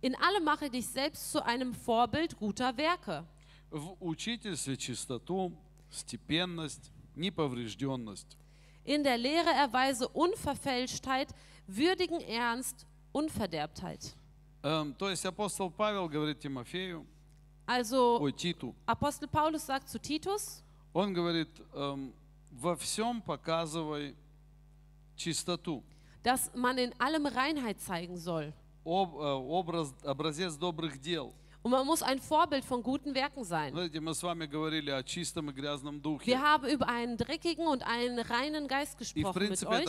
[0.00, 3.24] In allem mache dich selbst zu einem Vorbild guter Werke.
[3.70, 5.52] В учительстве чистоту,
[5.90, 8.36] степенность, неповрежденность.
[8.84, 11.34] In der Lehre erweise Unverfälschtheit,
[11.66, 14.14] würdigen Ernst, Unverderbtheit.
[14.62, 17.04] Эм, то есть апостол Павел говорит Тимофею,
[17.66, 22.12] Also ой, Титу, Apostel Paulus sagt zu Titus, он говорит, эм,
[22.50, 24.14] во всем показывай
[25.16, 25.82] чистоту,
[26.22, 28.52] dass man in allem Reinheit zeigen soll.
[28.84, 31.32] об- э, образ, образец добрых дел.
[31.63, 33.75] Und man muss ein Vorbild von guten Werken sein.
[33.75, 34.01] Wir
[36.41, 39.85] haben über einen dreckigen und einen reinen Geist gesprochen mit euch.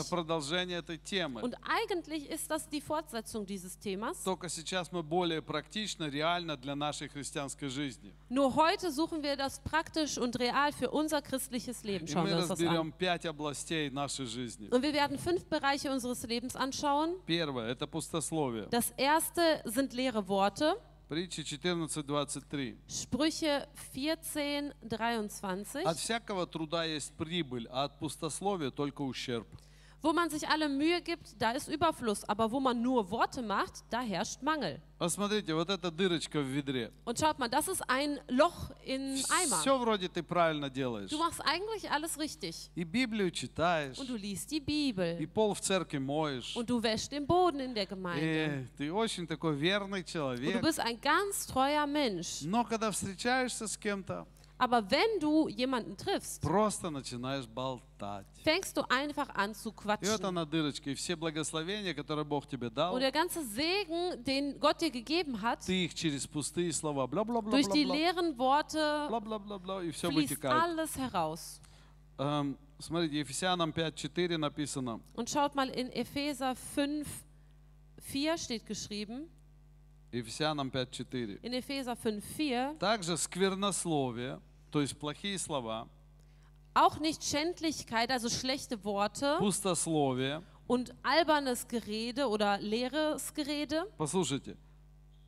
[1.42, 4.24] Und eigentlich ist das die Fortsetzung dieses Themas.
[8.28, 12.08] Nur heute suchen wir das praktisch und real für unser christliches Leben.
[12.08, 12.66] Schauen wir uns das an.
[14.72, 17.14] Und wir werden fünf Bereiche unseres Lebens anschauen.
[18.70, 20.76] Das erste sind leere Worte.
[21.08, 22.76] Притча 14.23.
[22.86, 25.86] Sprüche 14, 23.
[25.86, 29.48] От всякого труда есть прибыль, а от пустословия только ущерб.
[30.05, 33.85] Wo man sich alle Mühe gibt, da ist Überfluss, aber wo man nur Worte macht,
[33.89, 34.81] da herrscht Mangel.
[34.97, 36.91] Посмотрите, вот эта дырочка в ведре.
[37.05, 39.61] Und schaut mal, das ist ein Loch in Eimer.
[39.61, 41.09] Все вроде ты правильно делаешь.
[41.09, 42.69] Du machst eigentlich alles richtig.
[42.75, 45.25] И Библию читаешь, Und du liest die и Bibel.
[45.33, 46.53] пол в церкви моешь.
[46.57, 48.21] Und du wäschst den Boden in der Gemeinde.
[48.25, 50.61] И ты очень такой верный Und du человек.
[50.61, 52.41] bist ein ganz treuer Mensch.
[52.43, 54.27] Но когда встречаешься с кем-то,
[54.59, 58.25] Aber wenn du jemanden triffst, просто начинаешь болтать.
[58.45, 60.25] fängst du einfach an zu И вот quatschen.
[60.25, 64.79] она дырочка, и все благословения, которые Бог тебе дал, Und der ganze Segen, den Gott
[64.79, 69.91] dir gegeben hat, ты их через пустые слова, durch die бла-бла-бла-бла-бла, leeren Worte бла-бла-бла-бла, и
[69.91, 70.61] все fließt вытекает.
[70.63, 71.59] alles heraus.
[72.17, 77.07] Эм, Смотрите, Ефесянам 5.4 написано, Und schaut mal in Epheser 5,
[77.99, 79.27] 4 steht geschrieben,
[80.11, 81.39] Ефесянам 5.4.
[81.41, 84.39] in Epheser 5, 4, Также сквернословие,
[84.71, 85.87] то есть плохие слова,
[86.73, 90.41] auch nicht Schändlichkeit, also schlechte Worte пустословие.
[90.67, 93.85] und albernes Gerede oder leeres Gerede.
[93.97, 94.57] Послушайте,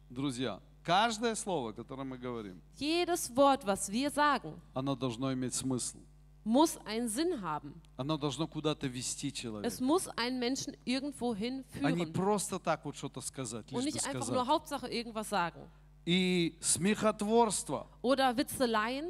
[0.10, 5.98] друзья, каждое слово, которое мы говорим, Jedes Wort, was wir sagen, оно должно иметь смысл.
[6.44, 7.74] muss einen Sinn haben.
[7.98, 9.68] Оно должно куда-то вести человека.
[9.68, 13.94] Es muss einen Menschen irgendwo А не hinführen просто так вот что-то сказать, und лишь
[13.94, 14.48] бы nicht einfach nur сказать.
[14.48, 15.60] Hauptsache irgendwas sagen.
[16.06, 19.10] И смехотворство Oder Witzeleien,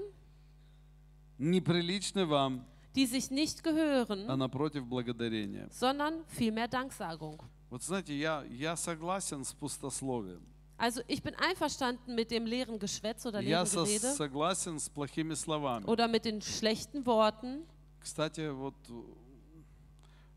[1.40, 5.68] Неприличны вам, die sich nicht а gehören, напротив благодарения.
[5.70, 7.38] sondern vielmehr Danksagung.
[7.70, 10.42] Вот знаете, я, я согласен с пустословием.
[10.76, 14.88] Also ich bin einverstanden mit dem leeren Geschwätz oder Я leeren со- Gerede согласен с
[14.88, 15.84] плохими словами.
[15.86, 17.64] oder mit den schlechten Worten.
[18.00, 18.74] Кстати, вот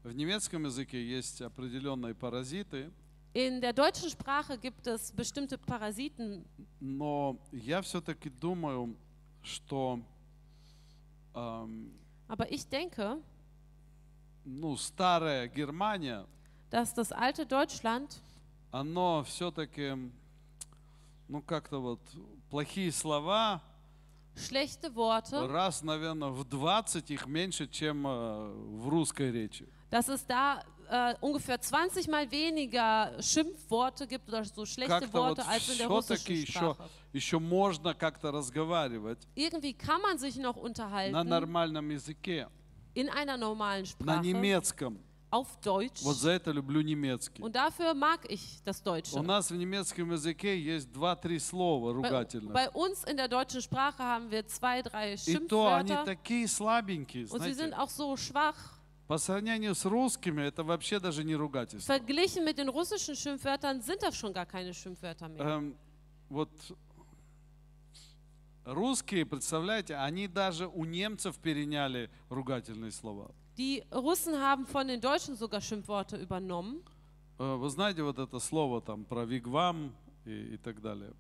[0.03, 2.91] в немецком языке есть определенные паразиты,
[3.35, 6.45] In der deutschen Sprache gibt es bestimmte Parasiten,
[6.79, 8.95] но я все-таки думаю,
[9.41, 9.99] что
[11.33, 11.91] эм,
[12.27, 13.17] aber ich denke,
[14.45, 16.25] ну, старая Германия,
[16.69, 18.21] dass das alte Deutschland
[18.71, 19.93] оно все-таки,
[21.27, 21.99] ну, как-то вот
[22.49, 23.61] плохие слова,
[24.35, 29.67] schlechte Worte, раз, наверное, в 20 их меньше, чем э, в русской речи.
[29.91, 35.38] dass es da äh, ungefähr 20 mal weniger Schimpfworte gibt oder so schlechte Как-то вот
[35.38, 36.88] Worte als in der все-таки russischen еще, Sprache.
[37.12, 42.48] еще можно как-то разговаривать Irgendwie kann man sich noch на unterhalten нормальном языке,
[42.94, 44.98] in einer normalen на Sprache немецком.
[45.30, 46.02] auf Deutsch.
[46.04, 47.42] Вот за это люблю немецкий.
[47.42, 49.18] Und dafür mag ich das Deutsche.
[49.18, 52.52] У нас в немецком языке есть два-три слова Bei, ругательных.
[52.54, 56.48] bei uns in der deutschen Sprache haben wir zwei, drei И то они Schimpfwörter такие
[56.48, 57.78] слабенькие, und sie sind знаете.
[57.78, 58.56] auch so schwach.
[59.13, 61.93] По сравнению с русскими это вообще даже не ругательство.
[61.93, 65.39] Verglichen mit den russischen Schimpfwörtern sind das schon gar keine Schimpfwörter mehr.
[65.39, 65.75] Эм,
[66.29, 66.49] вот
[68.65, 73.29] русские, представляете, они даже у немцев переняли ругательные слова.
[73.55, 76.81] Die Russen haben von den Deutschen sogar Schimpfworte übernommen.
[77.37, 79.93] Э, Вы знаете вот это слово там про вигвам
[80.25, 81.13] и, и так далее?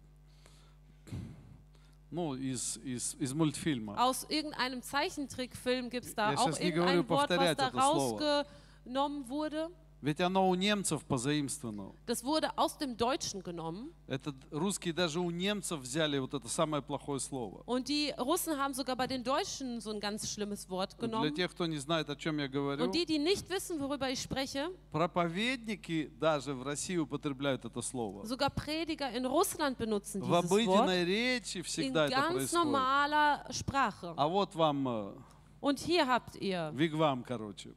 [2.12, 3.94] Ну, из, из, из мультфильма.
[4.02, 7.58] Aus irgendeinem Zeichentrickfilm gibt es da Я auch щас не говорю irgendein Wort, was повторять
[7.58, 8.44] da это слово.
[8.86, 9.68] rausgenommen wurde.
[10.03, 11.93] Ведь оно у немцев позаимствовано.
[12.05, 13.93] Das wurde aus dem Deutschen genommen.
[14.05, 17.63] Это русские даже у немцев взяли вот это самое плохое слово.
[17.65, 21.33] Und die Russen haben sogar bei den Deutschen so ein ganz schlimmes Wort Для genommen.
[21.33, 24.19] тех, кто не знает, о чем я говорю, Und die, die nicht wissen, worüber ich
[24.21, 28.25] spreche, проповедники даже в России употребляют это слово.
[28.25, 32.53] sogar Prediger in Russland benutzen В dieses Wort обыденной речи in всегда это ganz происходит.
[32.53, 34.13] normaler Sprache.
[34.17, 35.13] А вот вам э,
[35.61, 37.73] Und hier habt ihr вигвам, короче.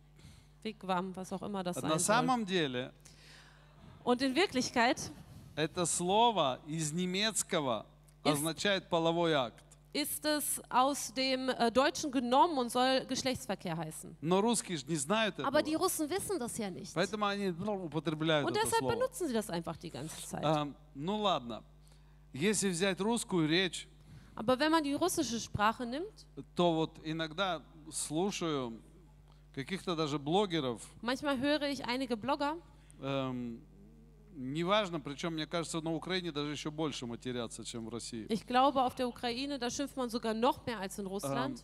[0.65, 1.99] Wigwam, was auch immer das На sein soll.
[1.99, 2.91] самом деле
[4.03, 5.11] Und in Wirklichkeit
[5.55, 7.85] это слово из немецкого
[8.23, 9.63] Ist- означает половой акт.
[9.93, 14.15] ist es aus dem äh, Deutschen genommen und soll Geschlechtsverkehr heißen.
[14.21, 15.83] Но русские же не знают Aber die этого.
[15.83, 16.93] Russen wissen das ja nicht.
[16.93, 18.93] Поэтому они ну, употребляют Und это deshalb слово.
[18.93, 20.43] benutzen sie das einfach die ganze Zeit.
[20.45, 21.61] А, ну ладно.
[22.33, 23.87] Если взять русскую речь,
[24.33, 28.79] Aber wenn man die russische Sprache nimmt, то вот иногда слушаю
[29.55, 32.57] каких-то даже блогеров, manchmal höre ich einige Blogger,
[33.01, 33.61] эм,
[34.35, 38.25] неважно, причем, мне кажется, на Украине даже еще больше матерятся, чем в России.
[38.29, 41.63] ich glaube auf der Ukraine, da schimpft man sogar noch mehr als in Russland.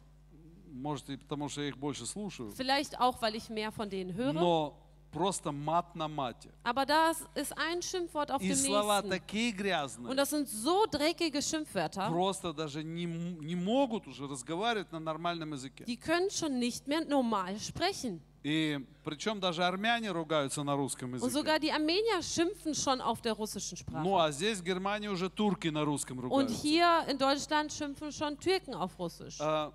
[0.69, 2.51] Может, и потому что я их больше слушаю.
[2.51, 4.33] Vielleicht auch, weil ich mehr von denen höre.
[4.33, 4.77] Но
[5.11, 6.49] просто мат на мате.
[6.63, 9.09] Aber das ist ein Schimpfwort auf И dem слова nächsten.
[9.09, 14.27] такие Und грязные, das sind so dreckige Schimpfwörter, просто даже не, м- не могут уже
[14.27, 15.85] разговаривать на нормальном языке.
[15.85, 18.19] die können schon nicht mehr normal sprechen.
[18.43, 21.31] И причем даже армяне ругаются на русском Und языке.
[21.33, 24.03] sogar die Armenier schimpfen schon auf der russischen Sprache.
[24.03, 26.61] Ну а здесь в Германии уже турки на русском Und ругаются.
[26.61, 29.37] hier in Deutschland schimpfen schon Türken auf Russisch.
[29.41, 29.73] А,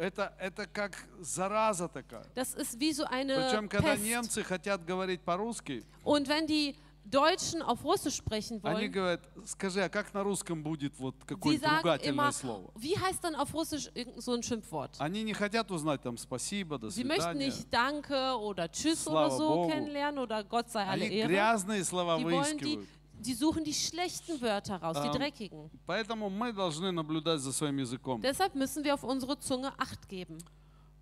[0.00, 2.24] Это, это как зараза такая.
[2.34, 4.02] Das ist wie so eine Причем, когда Pest.
[4.02, 9.82] немцы хотят говорить по-русски, Und wenn die Deutschen auf Russisch sprechen они wollen, говорят, скажи,
[9.82, 12.70] а как на русском будет вот какое-то ругательное immer, слово?
[12.76, 14.96] wie heißt dann auf Russisch so ein Schimpfwort?
[14.98, 17.46] Они не хотят узнать там спасибо, до Sie möchten свидания.
[17.46, 19.68] nicht Danke oder Tschüss Slava oder so Bogu.
[19.70, 21.28] kennenlernen oder Gott sei alle Они Ehre.
[21.28, 22.88] грязные слова Die wollen die, выискивают.
[23.19, 25.69] die suchen die schlechten Wörter raus, die Ähm, dreckigen.
[25.85, 28.21] Поэтому мы должны наблюдать за своим языком.
[28.21, 30.37] Deshalb müssen wir auf unsere Zunge Acht geben.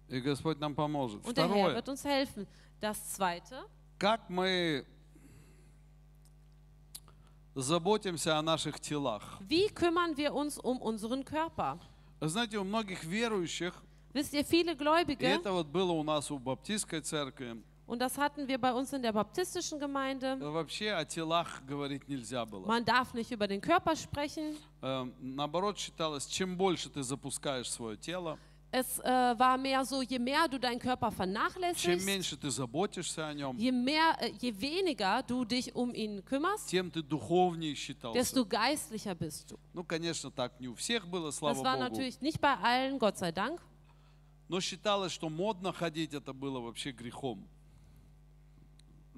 [0.10, 1.26] И Господь нам поможет.
[1.26, 1.76] Und der Herr Второе.
[1.76, 2.48] wird uns helfen.
[2.80, 3.64] Das Zweite,
[3.98, 4.86] Как мы
[7.56, 9.40] заботимся о наших телах.
[9.48, 11.80] wie kümmern wir uns um unseren Körper?
[12.20, 13.74] Вы знаете, у многих верующих,
[14.14, 18.18] Wisst ihr, viele и Gläubige, это вот было у нас у баптистской церкви, und das
[18.18, 22.66] hatten wir bei uns in der baptistischen Gemeinde, вообще о телах говорить нельзя было.
[22.66, 24.56] man darf nicht über den Körper sprechen.
[24.82, 28.38] Эм, Наоборот, считалось, чем больше ты запускаешь свое тело,
[28.76, 33.28] Es äh, war mehr so, je mehr du deinen Körper чем vernachlässigst, меньше ты заботишься
[33.28, 37.76] о нем, je, mehr, äh, je weniger du dich um ihn kümmerst, тем ты духовнее
[37.76, 38.18] считался.
[38.18, 39.60] desto geistlicher bist du.
[39.74, 41.84] Ну, конечно, так не у всех было, Das слава war Богу.
[41.92, 43.60] natürlich nicht bei allen, Gott sei Dank.
[44.48, 47.48] Но считалось, что модно ходить это было вообще грехом.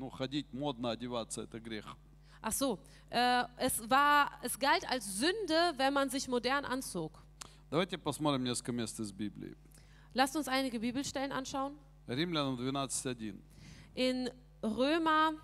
[0.00, 1.84] Ну, ходить модно, одеваться это грех.
[2.40, 2.78] Ach so,
[3.10, 7.12] äh, es, war, es galt als Sünde, wenn man sich modern anzog.
[7.70, 9.54] Давайте посмотрим несколько мест из Библии.
[10.14, 11.76] Lasst uns einige Bibelstellen anschauen.
[12.06, 13.38] Римлянам 12.1.
[13.94, 14.30] In
[14.62, 15.34] Römer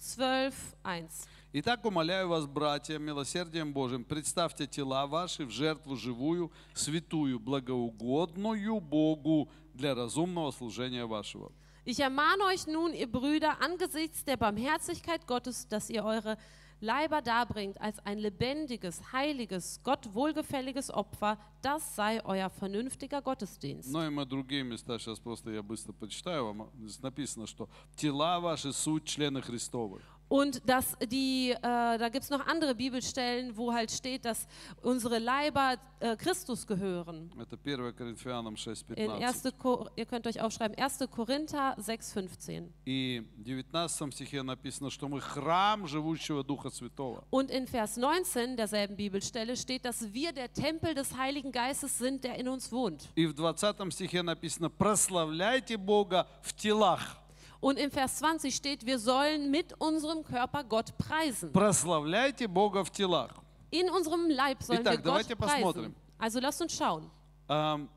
[0.00, 1.08] 12, 1.
[1.52, 9.48] Итак, умоляю вас, братья, милосердием Божьим, представьте тела ваши в жертву живую, святую, благоугодную Богу
[9.74, 11.52] для разумного служения вашего.
[11.85, 16.37] Ich ermahne euch nun, ihr Brüder, angesichts der Barmherzigkeit Gottes, dass ihr eure
[16.79, 21.39] Leiber darbringt als ein lebendiges, heiliges, Gott wohlgefälliges Opfer.
[21.61, 23.91] Das sei euer vernünftiger Gottesdienst.
[23.91, 26.69] Ну и мы другие места, сейчас просто я быстро почитаю вам.
[26.77, 30.01] Здесь написано, что тела ваши суть члены Христовы.
[30.31, 34.47] Und dass die, äh, da gibt es noch andere Bibelstellen, wo halt steht, dass
[34.81, 37.31] unsere Leiber äh, Christus gehören.
[37.39, 39.23] Это 1 Коринфянам In 6.15.
[39.23, 39.57] 1.
[39.57, 40.99] Ko ihr könnt euch aufschreiben, 1.
[41.09, 42.67] Korinther 6,15.
[42.85, 47.23] И в 19 стихе написано, что мы храм живущего Духа Святого.
[47.29, 52.25] Und in Vers 19 derselben Bibelstelle steht, dass wir der Tempel des Heiligen Geistes sind,
[52.25, 53.07] der in uns wohnt.
[53.15, 57.17] И в 20 стихе написано, прославляйте Бога в телах.
[57.61, 61.51] Und im Vers 20 steht, wir sollen mit unserem Körper Gott preisen.
[61.51, 63.31] Прославляйте Бога в телах.
[63.71, 65.61] In unserem Leib sollen Итак, wir Gott давайте preisen.
[65.63, 65.95] посмотрим.
[66.19, 67.09] Also lasst uns schauen.
[67.47, 67.89] Ам,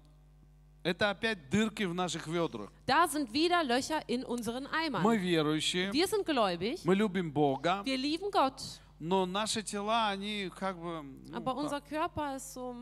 [0.82, 2.70] Это опять дырки в наших ведрах.
[2.86, 5.20] Da sind wieder Löcher in unseren Мы Eimern.
[5.20, 10.76] верующие, Wir sind gläubig, мы любим Бога, wir lieben Gott, но наши тела, они как
[10.78, 11.02] бы...
[11.28, 11.56] ну, aber так.
[11.58, 12.76] unser Körper ist so,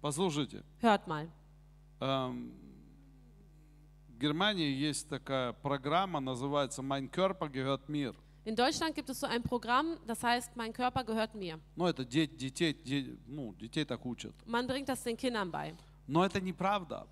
[0.00, 1.28] Послушайте, hört mal.
[2.00, 2.67] ам, в
[4.19, 8.13] Германии есть такая программа, называется «Mein Körper gehört mir».
[8.45, 11.59] In Deutschland gibt es so ein Programm, das heißt, mein Körper gehört mir.
[11.75, 14.33] Ну, это де- детей, де- ну, детей так учат.
[14.45, 15.73] Man bringt das den Kindern bei.
[16.07, 17.05] Но это неправда.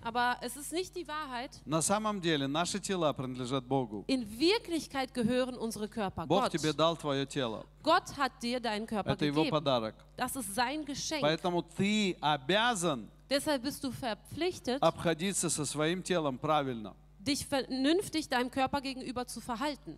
[0.00, 1.60] Aber es ist nicht die Wahrheit.
[1.66, 4.04] На самом деле наши тела принадлежат Богу.
[4.06, 6.52] In Wirklichkeit gehören unsere Körper Бог Gott.
[6.52, 7.66] тебе дал твое тело.
[7.82, 9.50] Gott hat dir deinen Körper Это его gegeben.
[9.50, 9.94] подарок.
[10.16, 11.20] Das ist sein Geschenk.
[11.20, 16.93] Поэтому ты обязан Deshalb bist du verpflichtet, обходиться со своим телом правильно.
[17.19, 19.97] dich vernünftig deinem Körper gegenüber zu verhalten.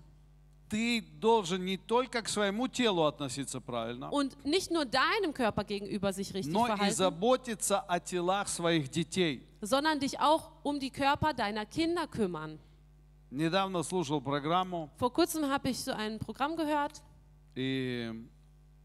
[0.67, 6.11] Ты должен не только к своему телу относиться правильно, Und nicht nur deinem Körper gegenüber
[6.11, 9.43] sich richtig но и verhalten, заботиться о телах своих детей.
[9.61, 12.57] sondern dich auch um die Körper deiner Kinder kümmern.
[13.31, 17.01] Недавно слушал программу, Vor kurzem habe ich so ein Programm gehört
[17.55, 18.11] и,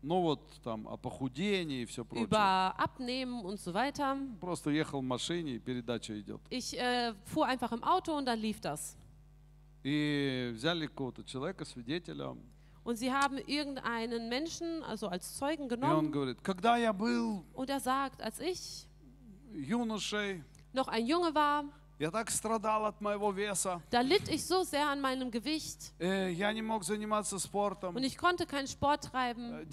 [0.06, 2.26] ну вот там о похудении и все прочее.
[2.28, 4.18] über Abnehmen und so weiter.
[4.40, 6.42] Просто ехал в машине, и передача идет.
[6.50, 8.96] Ich äh, fuhr einfach im Auto und dann lief das.
[9.84, 12.36] И взяли какого-то человека, свидетеля,
[12.84, 16.38] Und sie haben irgendeinen Menschen, also als Zeugen genommen, говорит,
[17.54, 18.88] und er sagt, als ich
[19.52, 21.66] юношей, noch ein Junge war,
[23.90, 25.94] Da litt ich so sehr an meinem Gewicht.
[27.96, 29.66] Und ich konnte keinen Sport treiben.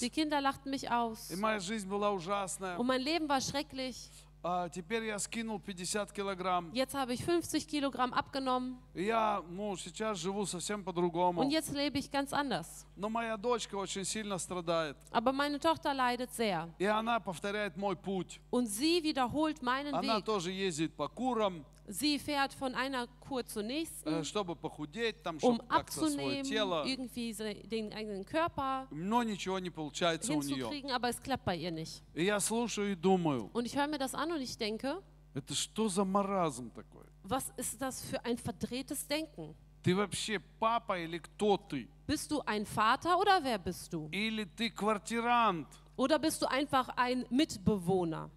[0.00, 1.30] Die Kinder lachten mich aus.
[1.30, 4.08] Und mein Leben war schrecklich.
[4.42, 6.70] А теперь я скинул 50 килограмм.
[6.72, 11.42] Jetzt habe ich 50 Kilogramm abgenommen я, ну, сейчас живу совсем по-другому.
[11.42, 12.86] und jetzt lebe ich ganz anders.
[12.96, 14.96] Но моя дочка очень сильно страдает.
[15.12, 18.40] Aber meine Tochter leidet sehr И она повторяет мой путь.
[18.50, 20.24] und sie wiederholt meinen Она Weg.
[20.24, 21.62] тоже ездит по курам.
[21.87, 26.39] Sie fährt von einer Kur zur э, nächsten, чтобы похудеть, там, um чтобы как-то свое
[26.39, 26.83] abzunehmen, тело.
[26.83, 30.55] irgendwie se- den eigenen Körper Но ничего не получается у нее.
[30.55, 32.01] hinzukriegen, aber es klappt bei ihr nicht.
[32.15, 34.99] И я слушаю и думаю, Und ich höre mir das an und ich denke,
[35.35, 37.05] это что за маразм такой?
[37.23, 39.53] was ist das für ein verdrehtes Denken?
[39.83, 41.87] Ты вообще папа или кто ты?
[42.07, 44.09] Bist du ein Vater oder wer bist du?
[44.11, 45.67] Или ты квартирант?
[45.97, 48.31] Oder bist du einfach ein Mitbewohner?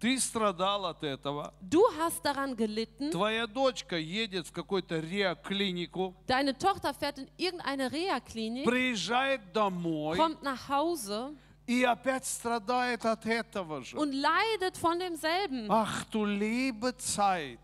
[0.00, 1.52] Ты страдал от этого.
[1.60, 7.90] Du hast daran gelitten, Твоя дочка едет в какую-то реоклинику, deine Tochter fährt in irgendeine
[7.90, 11.34] Reha-Klinik, приезжает домой kommt nach Hause
[11.66, 13.96] и опять страдает от этого же.
[13.98, 15.66] und leidet von demselben.
[15.68, 17.58] Ах, du liebe Zeit.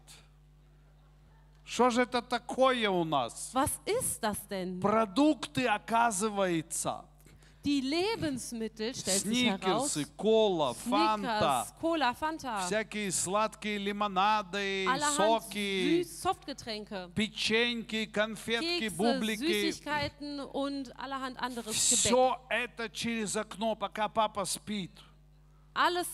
[1.65, 3.51] Что же это такое у нас?
[3.55, 4.81] Was ist das denn?
[4.81, 7.05] Продукты, оказывается,
[7.65, 15.17] Die Lebensmittel, stellt sich heraus, сникерсы, кола, фанта, Snickers, Cola, Fanta, всякие сладкие лимонады, allerhand
[15.17, 19.71] соки, Süß Softgetränke, печеньки, конфетки, Kekse, бублики.
[19.73, 21.99] Süßigkeiten und allerhand anderes Gebäck.
[22.01, 24.93] Все это через окно, пока папа спит.
[25.75, 26.07] Alles,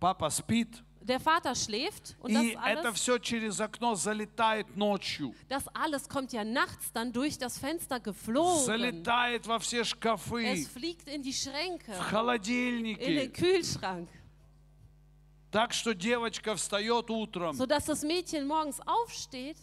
[0.00, 5.33] Папа спит, der Vater schläft und и das это alles, все через окно залетает ночью.
[5.47, 8.63] das alles kommt ja nachts dann durch das Fenster geflogen.
[8.65, 13.27] Залетает во все шкафы, Es fliegt in die Schränke, в in den холодильники.
[13.29, 14.07] Kühlschrank,
[15.51, 19.57] Так что девочка встает утром sodass das Mädchen morgens aufsteht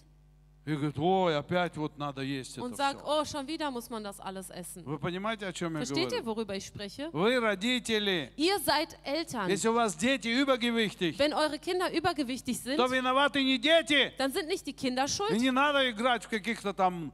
[0.64, 3.10] и говорит, ой, опять вот надо есть und это sagt, все.
[3.10, 4.84] oh, schon wieder muss man das alles essen.
[4.86, 6.42] Вы понимаете, о чем я Versteht ihr, говорю?
[6.42, 7.10] worüber ich spreche?
[7.12, 8.32] Вы родители.
[8.38, 9.50] Ihr seid Eltern.
[9.50, 14.14] Если у вас дети übergewichtig, Wenn eure Kinder übergewichtig sind, то виноваты не дети.
[14.20, 17.12] dann sind nicht die Kinder И не надо играть в каких-то там,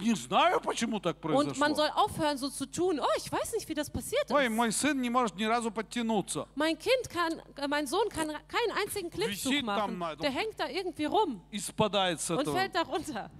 [0.00, 1.74] не знаю, почему так Und man произошло.
[1.74, 3.00] soll aufhören, so zu tun.
[3.00, 4.50] Oh, ich weiß nicht, wie das passiert Ой, ist.
[4.50, 6.46] мой сын не может ни разу подтянуться.
[6.54, 9.98] Mein Kind kann, äh, mein Sohn kann keinen einzigen Klimmzug Висит там machen.
[9.98, 10.20] на этом.
[10.22, 12.54] Der hängt da irgendwie rum И спадает с und этого.
[12.56, 13.30] fällt da runter.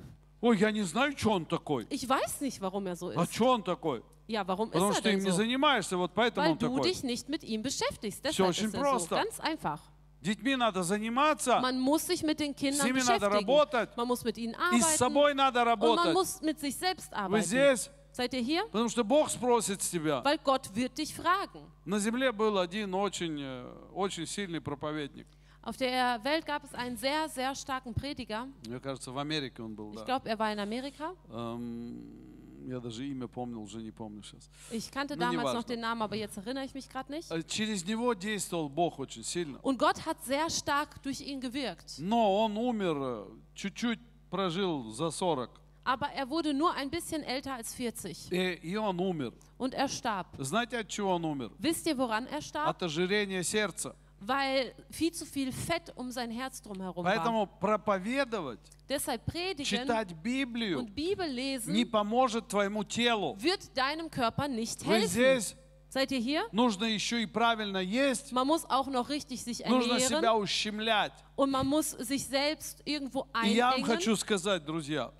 [0.40, 1.86] Ой, я не знаю, что он такой.
[1.90, 3.34] Ich weiß nicht, warum er so А ist.
[3.34, 4.02] что он такой?
[4.28, 5.36] Ja, warum Потому ist er что им denn не so?
[5.36, 6.82] занимаешься, вот поэтому Weil он du такой.
[6.90, 8.24] dich nicht mit ihm beschäftigst.
[8.24, 8.90] Всё Deshalb очень ist er so.
[8.90, 9.14] просто.
[9.16, 9.80] Ganz einfach.
[10.21, 14.37] Детьми надо заниматься, Man muss sich mit den Kindern ними надо работать, Man muss mit
[14.37, 14.97] ihnen и с arbeiten.
[14.97, 16.13] собой надо Und man работать.
[16.13, 17.43] muss mit sich selbst Вы arbeiten.
[17.45, 17.89] здесь?
[18.13, 18.63] Seid ihr hier?
[18.71, 20.21] Потому что Бог спросит с тебя.
[20.23, 21.61] Weil Gott wird dich fragen.
[21.85, 25.25] На земле был один очень, э, очень сильный проповедник.
[25.63, 28.47] Auf der Welt gab es einen sehr, sehr starken Prediger.
[28.67, 31.13] Мне кажется, в Америке он был, Ich glaube, er war in Amerika.
[31.31, 32.30] Эм,
[32.67, 34.49] Я даже имя помнил, уже не помню сейчас.
[34.71, 37.29] Ich kannte Ну, damals noch den Namen, aber jetzt erinnere ich mich gerade nicht.
[37.31, 39.59] Э, Через него действовал Бог очень сильно.
[39.61, 41.97] Und Gott hat sehr stark durch ihn gewirkt.
[41.99, 43.99] Но он умер, э, чуть-чуть
[44.29, 45.49] прожил за 40.
[45.83, 49.33] Aber er wurde nur ein bisschen älter als 40 И, и он умер.
[49.57, 50.27] und er starb.
[50.37, 51.51] Знаете, от чего он умер?
[51.57, 52.67] Wisst ihr, woran er starb?
[52.69, 53.95] От ожирения сердца.
[54.23, 57.11] Weil viel zu viel Fett um sein Herz drumherum war.
[57.15, 63.35] Поэтому проповедовать, Deshalb predigen читать Библию und Bibel не lesen поможет твоему телу.
[63.39, 65.07] wird deinem Körper nicht Вы helfen.
[65.09, 65.55] здесь
[65.89, 66.43] Seid ihr hier?
[66.51, 71.13] нужно еще и правильно есть, Man muss auch noch richtig sich нужно ernähren себя ущемлять.
[71.35, 73.85] und man muss sich selbst irgendwo И я вам einengen.
[73.87, 75.11] хочу сказать, друзья,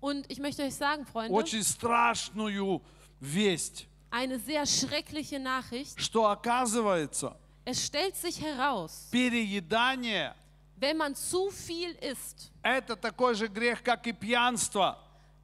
[0.00, 2.82] Und ich möchte euch sagen, Freunde, очень страшную
[3.20, 5.98] весть, eine sehr schreckliche Nachricht.
[6.00, 10.33] что оказывается, Es stellt sich heraus, переедание
[10.75, 14.97] wenn man zu viel isst, – это такой же грех, как и пьянство.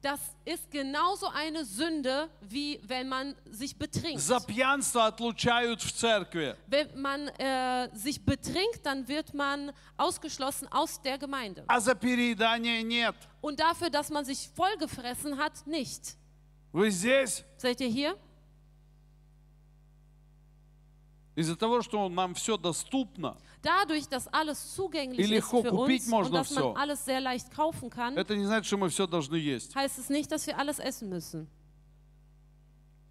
[0.06, 4.20] das ist genauso eine Sünde, wie wenn man sich betrinkt.
[4.20, 6.54] За пьянство отлучают в церкви.
[6.68, 11.64] Wenn man äh, sich betrinkt, dann wird man ausgeschlossen aus der Gemeinde.
[11.66, 13.16] А за переедание нет.
[13.40, 16.16] Und dafür, dass man sich vollgefressen hat, nicht.
[16.72, 18.16] Вы здесь Seid ihr hier?
[21.35, 23.37] Из-за того, что нам все доступно.
[23.63, 26.73] Dadurch, dass alles zugänglich И ist легко für купить uns можно und dass man всё.
[26.75, 29.73] alles sehr leicht kaufen kann, Это не значит, что мы все должны есть.
[29.75, 31.47] heißt es nicht, dass wir alles essen müssen.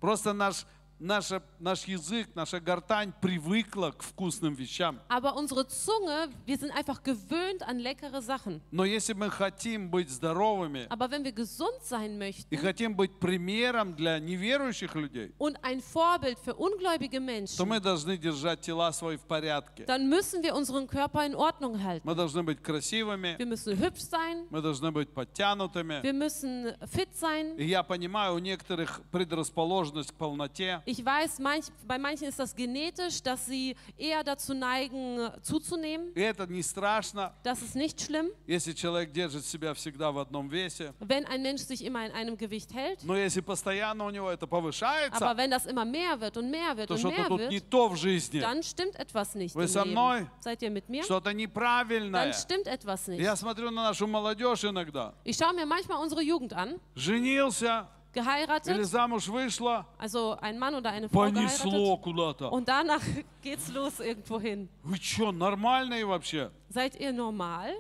[0.01, 0.67] Просто наш,
[1.01, 5.01] наша, наш язык, наша гортань привыкла к вкусным вещам.
[5.09, 8.61] Aber unsere Zunge, wir sind einfach gewöhnt an leckere Sachen.
[8.71, 13.19] Но если мы хотим быть здоровыми Aber wenn wir gesund sein и möchten хотим быть
[13.19, 18.93] примером для неверующих людей, und ein Vorbild für ungläubige то Menschen, мы должны держать тела
[18.93, 19.85] свои в порядке.
[19.87, 22.07] dann müssen wir unseren Körper in Ordnung halten.
[22.07, 26.03] Мы должны быть красивыми, Wir müssen hübsch sein, мы должны быть подтянутыми.
[26.03, 27.57] wir müssen fit sein.
[27.57, 30.83] И я понимаю, у некоторых предрасположенность к полноте.
[30.90, 36.12] Ich weiß, manch, bei manchen ist das genetisch, dass sie eher dazu neigen, äh, zuzunehmen.
[36.16, 40.50] И это не страшно, Das ist nicht schlimm, если человек держит себя всегда в одном
[40.50, 40.94] весе.
[41.00, 43.04] wenn ein Mensch sich immer in einem Gewicht hält.
[43.04, 46.76] Но если постоянно у него это повышается, Aber wenn das immer mehr wird und mehr
[46.78, 48.40] wird то und что-то mehr тут не wird, то в жизни.
[48.40, 50.20] dann stimmt etwas nicht Вы im со мной?
[50.20, 50.32] Leben.
[50.40, 51.04] Seid ihr mit mir?
[51.04, 52.26] Что-то неправильное.
[52.26, 53.22] Dann stimmt etwas nicht.
[53.22, 55.14] Я смотрю на нашу молодежь иногда.
[55.24, 60.76] Ich schaue mir manchmal unsere Jugend an, Женился или geheiratet, замуж вышла, also ein Mann
[60.76, 62.50] oder eine Frau понесло geheiratet куда-то.
[62.50, 63.02] und danach
[63.42, 64.70] geht's los irgendwo hin.
[64.84, 66.50] Вы что, нормальные вообще?
[66.70, 67.74] Seid ihr normal?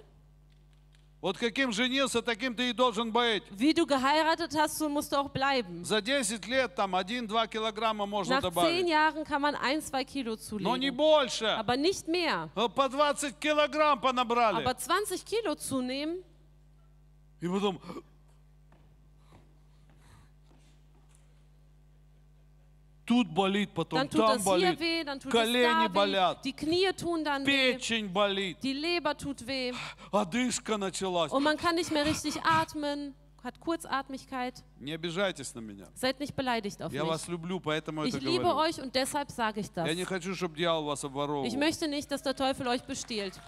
[1.22, 3.42] Вот каким женился, таким ты и должен быть.
[3.50, 5.84] Wie du geheiratet hast, so musst du auch bleiben.
[5.84, 8.88] За 10 лет там 1-2 килограмма можно Nach zehn добавить.
[8.90, 11.48] Jahren kann man ein, zwei Kilo Но не zulegen, больше.
[11.48, 12.50] aber nicht mehr.
[12.54, 14.58] А По 20 килограмм понабрали.
[14.62, 16.18] Aber 20 Kilo zunehmen,
[17.42, 17.80] И потом...
[23.11, 25.83] Тут болит, потом dann tut там das hier болит, weh, dann tut колени es da
[25.83, 29.73] weh, болят, die Knie tun dann weh, печень болит, die Leber tut weh
[30.13, 31.33] одышка началась.
[31.33, 34.63] und man kann nicht mehr richtig atmen, hat Kurzatmigkeit.
[34.79, 35.89] Не обижайтесь на меня.
[35.95, 37.33] Seid nicht beleidigt auf Я вас mich.
[37.33, 38.61] люблю, поэтому Ich это liebe говорю.
[38.69, 39.89] euch und deshalb sage ich das.
[39.89, 41.45] Я не хочу, чтобы дьявол вас обворовывал.
[41.49, 43.41] Ich möchte nicht, dass der Teufel euch bestiehlt.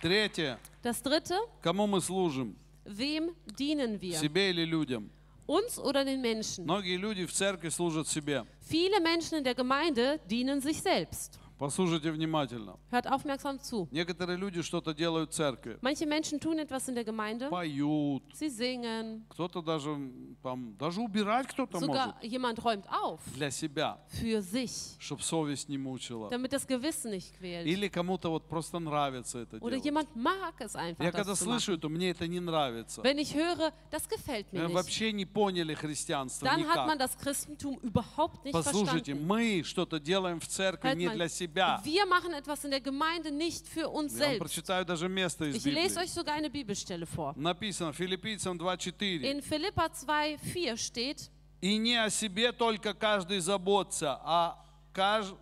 [0.00, 0.58] Третье.
[0.82, 2.56] Das dritte, Кому мы служим?
[2.85, 4.19] wem dienen wir?
[4.19, 5.09] Себе или людям?
[5.47, 6.65] Uns oder den Menschen?
[6.65, 8.45] Многие люди в церкви служат себе.
[8.61, 11.39] Viele Menschen in der Gemeinde dienen sich selbst.
[11.60, 12.78] Послушайте внимательно.
[12.90, 13.86] Hört aufmerksam zu.
[13.92, 15.78] Некоторые люди что-то делают в церкви.
[15.82, 17.50] Manche Menschen tun etwas in der Gemeinde.
[17.50, 18.22] Поют.
[18.32, 19.26] Sie singen.
[19.28, 19.94] Кто-то даже,
[20.42, 21.90] там, даже убирать кто-то может.
[21.90, 23.98] Sogar jemand räumt auf Для себя.
[24.08, 26.30] für sich, Чтобы совесть не мучила.
[26.30, 27.66] damit das Gewissen nicht quält.
[27.66, 29.84] Или кому-то вот просто нравится это Oder делать.
[29.84, 33.02] jemand mag es einfach, Я когда слышу это, мне это не нравится.
[33.02, 36.96] Wenn ich höre, das gefällt mir Мы nicht, вообще не поняли христианство dann hat man
[36.96, 37.00] никак.
[37.00, 39.26] das Christentum überhaupt nicht Послушайте, verstanden.
[39.26, 41.49] мы что-то делаем в церкви Halt не для себя.
[41.83, 44.39] Wir machen etwas in der Gemeinde nicht für uns Я вам selbst.
[44.39, 46.03] прочитаю даже место из Ich lese Библии.
[46.03, 47.33] euch sogar eine Bibelstelle vor.
[47.37, 49.21] Написано, Филиппийцам 2.4.
[49.23, 51.29] In Philippa 2,4 steht,
[51.61, 55.33] И не о себе только каждый заботится, а кажд...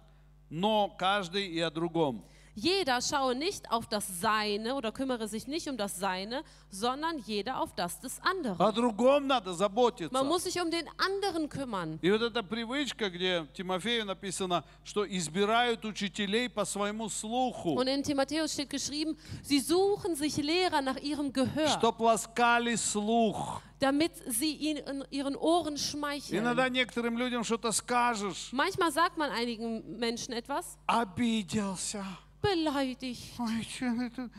[0.49, 2.23] но каждый и о другом.
[2.57, 7.59] jeder schaue nicht auf das Seine oder kümmere sich nicht um das Seine, sondern jeder
[7.59, 8.75] auf das des О anderen.
[8.75, 10.11] другом надо заботиться.
[10.13, 11.97] Man muss sich um den anderen kümmern.
[12.03, 18.03] И вот эта привычка, где Тимофею написано, что избирают учителей по своему слуху, Und in
[18.03, 23.61] Timotheus steht geschrieben, sie suchen sich Lehrer nach ihrem Gehör, чтоб ласкали слух.
[23.79, 26.37] damit sie ihn in ihren Ohren schmeicheln.
[26.39, 32.05] Иногда некоторым людям что-то скажешь, Manchmal sagt man einigen Menschen etwas, обиделся.
[32.40, 33.34] Beleidigt.
[33.38, 33.66] Ой,
[34.06, 34.30] это,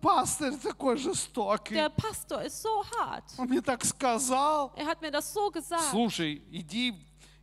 [0.00, 1.74] пастор такой жестокий.
[1.74, 3.24] Der Pastor ist so hart.
[3.38, 4.72] Он мне так сказал.
[4.76, 5.90] Er hat mir das so gesagt.
[5.90, 6.94] Слушай, иди,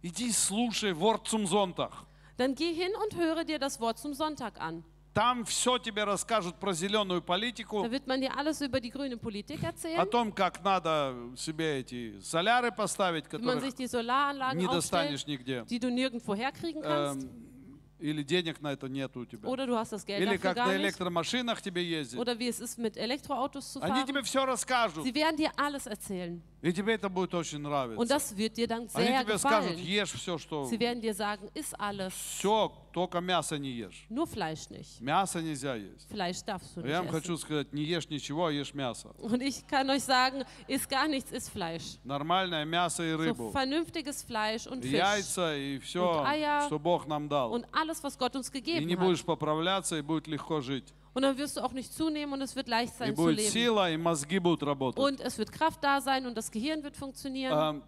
[0.01, 1.91] иди слушай Wort zum Sonntag.
[2.37, 4.83] Dann geh hin und höre dir das Wort zum Sonntag an.
[5.13, 9.15] Там все тебе расскажут про зеленую политику, Da wird man dir alles über die grüne
[9.15, 15.63] Politik о erzählen, том, как надо себе эти соляры поставить, Solaranlagen не достанешь нигде.
[15.69, 17.27] die du nirgendwo herkriegen kannst.
[17.27, 17.54] Эм,
[17.97, 19.47] Или денег на это нет у тебя.
[19.47, 22.19] Oder du hast das Geld Или как на электромашинах тебе ездить.
[22.19, 24.05] Oder wie es ist, mit Elektroautos zu Они fahren.
[24.07, 25.05] тебе все расскажут.
[25.05, 26.41] Sie werden dir alles erzählen.
[26.61, 28.05] И тебе это будет очень Und нравиться.
[28.05, 29.85] das wird dir dann Они sehr тебе скажут, gefallen.
[29.85, 30.65] ешь все, что...
[30.65, 34.05] Sie werden dir sagen, iss alles, Все, только мясо не ешь.
[34.09, 35.01] nur Fleisch nicht.
[35.01, 36.07] Мясо нельзя есть.
[36.09, 37.11] Fleisch darfst du nicht Я вам essen.
[37.11, 39.13] хочу сказать, не ешь ничего, а ешь мясо.
[39.19, 41.97] Und ich kann euch sagen, iss gar nichts, iss Fleisch.
[42.05, 43.51] Нормальное мясо и So рыбу.
[43.51, 44.97] vernünftiges Fleisch und И Fisch.
[44.99, 46.61] яйца, и все, Und Eier.
[46.67, 47.51] что Бог нам дал.
[47.51, 48.99] Und alles, was Gott uns И не gegeben hat.
[49.05, 50.93] будешь поправляться, и будет легко жить.
[51.13, 53.37] Und dann wirst du auch nicht zunehmen und es wird leicht И sein zu будет
[53.39, 53.51] leben.
[53.51, 55.03] сила, и мозги будут работать.
[55.03, 57.53] Und es wird Kraft da sein und das Gehirn wird funktionieren.
[57.57, 57.83] Ам,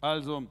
[0.00, 0.44] Also,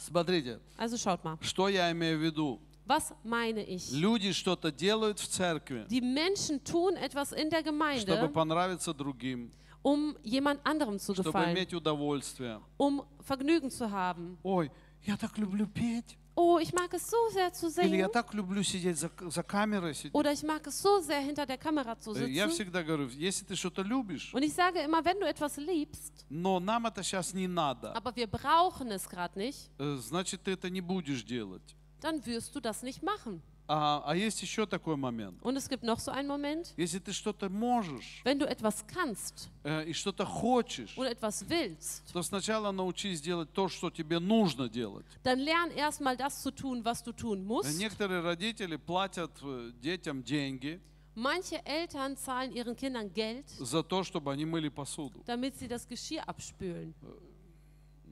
[0.00, 2.60] смотрите, Also schaut mal, что я имею в виду.
[2.86, 3.92] was meine ich?
[3.92, 9.50] Люди что-то делают в церкви, Die Menschen tun etwas in der чтобы Gemeinde, понравиться другим,
[9.82, 12.60] um jemand anderem zu чтобы gefallen, иметь удовольствие.
[12.78, 14.38] um Vergnügen zu haben.
[14.42, 14.70] Ой,
[15.04, 16.16] я так люблю петь.
[16.37, 18.11] Oh, ich mag es so sehr zu Или я singen.
[18.11, 19.93] так люблю сидеть за, за камерой.
[19.95, 20.13] Сидеть.
[20.13, 22.51] Oder ich mag es so sehr, hinter der Kamera zu Э, Я sitzen.
[22.51, 26.59] всегда говорю, если ты что-то любишь, Und ich sage immer, wenn du etwas liebst, но
[26.59, 30.69] нам это сейчас не надо, aber wir brauchen es gerade nicht, э, значит, ты это
[30.69, 31.63] не будешь делать.
[32.01, 33.41] dann wirst du das nicht machen.
[33.72, 35.38] А, а есть еще такой момент.
[35.42, 39.48] Und es gibt noch so einen Moment, Если ты что-то можешь wenn du etwas kannst
[39.62, 44.68] э, и что-то хочешь, oder etwas willst, то сначала научись делать то, что тебе нужно
[44.68, 45.06] делать.
[45.22, 47.78] dann lern erstmal das zu tun, was du tun Э, musst.
[47.78, 50.80] Некоторые родители платят э, детям деньги,
[51.14, 55.22] Manche Eltern zahlen ihren Kindern Geld, за то, чтобы они мыли посуду.
[55.26, 56.92] damit sie das Geschirr abspülen.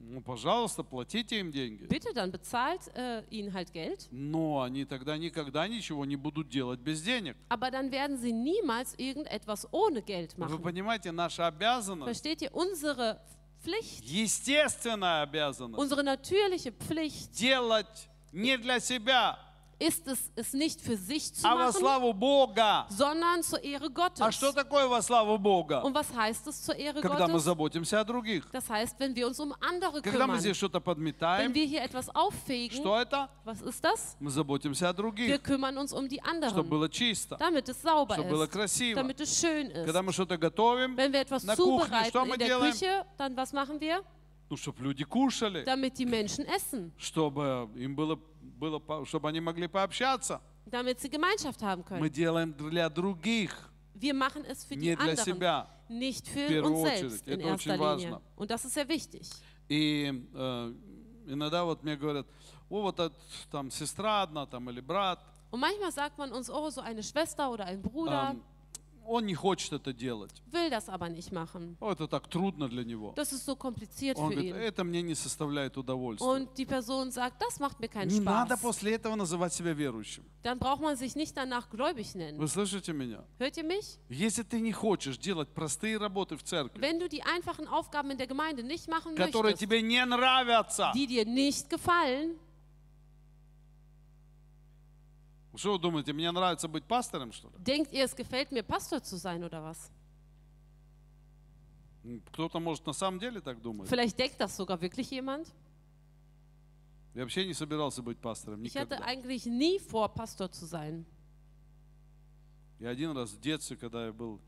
[0.01, 1.83] Ну, пожалуйста, платите им деньги.
[1.85, 4.07] Bitte, dann bezahlt äh, ihnen halt Geld.
[4.11, 7.35] Но они тогда никогда ничего не будут делать без денег.
[7.49, 10.61] Aber dann werden sie niemals irgendetwas ohne Geld Вы machen.
[10.63, 12.53] понимаете, наша обязанность, Versteht ihr?
[12.55, 13.19] Unsere
[13.61, 19.37] Pflicht, естественная обязанность, unsere natürliche Pflicht делать не для себя,
[19.80, 22.86] ist es, es nicht für sich zu а во machen, славу Бога.
[22.88, 24.34] sondern zur Ehre А Gottes.
[24.36, 25.82] что такое во славу Бога?
[25.82, 27.44] Und was heißt es zur Ehre Когда мы Gottes?
[27.44, 28.46] заботимся о других.
[28.52, 31.66] Das heißt, wenn wir uns um andere Когда мы kümmern, здесь что-то wenn подметаем, wir
[31.66, 33.28] hier etwas auffegen, что это?
[33.44, 34.16] was ist das?
[34.20, 37.82] Мы заботимся о Wir других, kümmern uns um die чтобы anderen, было чисто, damit es
[37.82, 38.94] sauber чтобы было ist, красиво.
[38.94, 39.84] damit es schön ist.
[39.86, 42.72] Когда мы что-то готовим, Wenn wir etwas на кухне, zubereiten что мы in der делаем?
[42.72, 44.04] Küche, dann was machen wir?
[44.48, 48.18] ну, чтобы люди kушали, Damit die Menschen essen, чтобы им было,
[48.59, 50.41] было, чтобы они могли пообщаться.
[50.65, 52.09] damit sie Gemeinschaft haben Мы können.
[52.11, 53.51] делаем для других,
[53.95, 55.67] Wir machen es für die не для anderen, себя.
[55.89, 56.99] nicht für первую uns очередь.
[57.11, 57.79] selbst in Это erster Linie.
[57.79, 58.21] важно.
[58.35, 59.27] Und das ist sehr wichtig.
[59.67, 60.73] И э,
[61.27, 62.27] иногда вот мне говорят,
[62.69, 63.15] о, вот это,
[63.51, 65.19] там сестра одна там или брат,
[65.51, 68.43] Und manchmal sagt man uns, oh, so eine Schwester oder ein Bruder эм,
[69.09, 70.31] он не хочет это делать.
[70.51, 71.75] will das aber nicht machen.
[71.79, 73.13] О, это так трудно для него.
[73.15, 74.61] Das ist so kompliziert Он für говорит, ihn.
[74.61, 76.25] это мне не составляет удовольствия.
[76.27, 78.61] Und die Person sagt, das macht mir keinen Не надо Spaß.
[78.61, 80.23] после этого называть себя верующим.
[80.43, 82.37] Dann braucht man sich nicht danach gläubig nennen.
[82.39, 83.23] Вы слышите меня?
[83.39, 83.97] Hört ihr mich?
[84.09, 88.17] Если ты не хочешь делать простые работы в церкви, Wenn du die einfachen Aufgaben in
[88.17, 92.35] der Gemeinde nicht machen которые möchtest, тебе не нравятся, die dir nicht gefallen,
[95.59, 97.53] что вы думаете, мне нравится быть пастором, что ли?
[97.59, 99.91] denkt ihr, es gefällt mir, Pastor zu sein oder was?
[102.31, 103.87] Кто-то может на самом деле так думать.
[103.89, 105.47] Vielleicht denkt das sogar wirklich jemand.
[107.13, 109.05] Я вообще не собирался быть пастором Ich hatte никогда.
[109.05, 111.05] eigentlich nie vor, Pastor zu sein.
[112.79, 114.39] Я один раз в детстве, когда я был,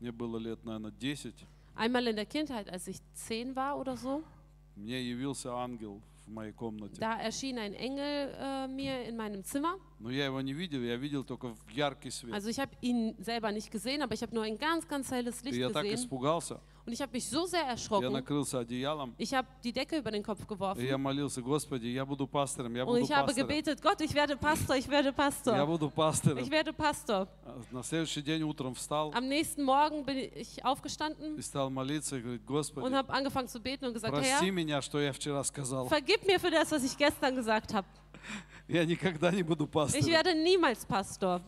[0.00, 1.34] мне было лет, наверное, 10,
[1.76, 4.22] Einmal in der Kindheit, als ich zehn war oder so,
[4.76, 6.99] мне явился ангел в моей комнате.
[6.99, 9.75] da erschien ein Engel äh, mir in meinem Zimmer.
[9.99, 12.33] Но я его не видел, я видел только в яркий свет.
[12.33, 15.41] Also ich habe ihn selber nicht gesehen, aber ich habe nur ein ganz, ganz helles
[15.43, 15.95] И Licht я так gesehen.
[15.95, 16.61] испугался.
[16.88, 18.24] Und ich habe mich so sehr erschrocken.
[19.18, 20.80] Ich habe die Decke über den Kopf geworfen.
[22.86, 25.52] Und ich habe gebetet, Gott, ich werde Pastor, ich werde Pastor.
[26.38, 27.28] Ich werde Pastor.
[29.12, 34.38] Am nächsten Morgen bin ich aufgestanden und habe angefangen zu beten und gesagt, Herr,
[35.90, 37.86] vergib mir für das, was ich gestern gesagt habe.
[39.98, 41.42] Ich werde niemals Pastor.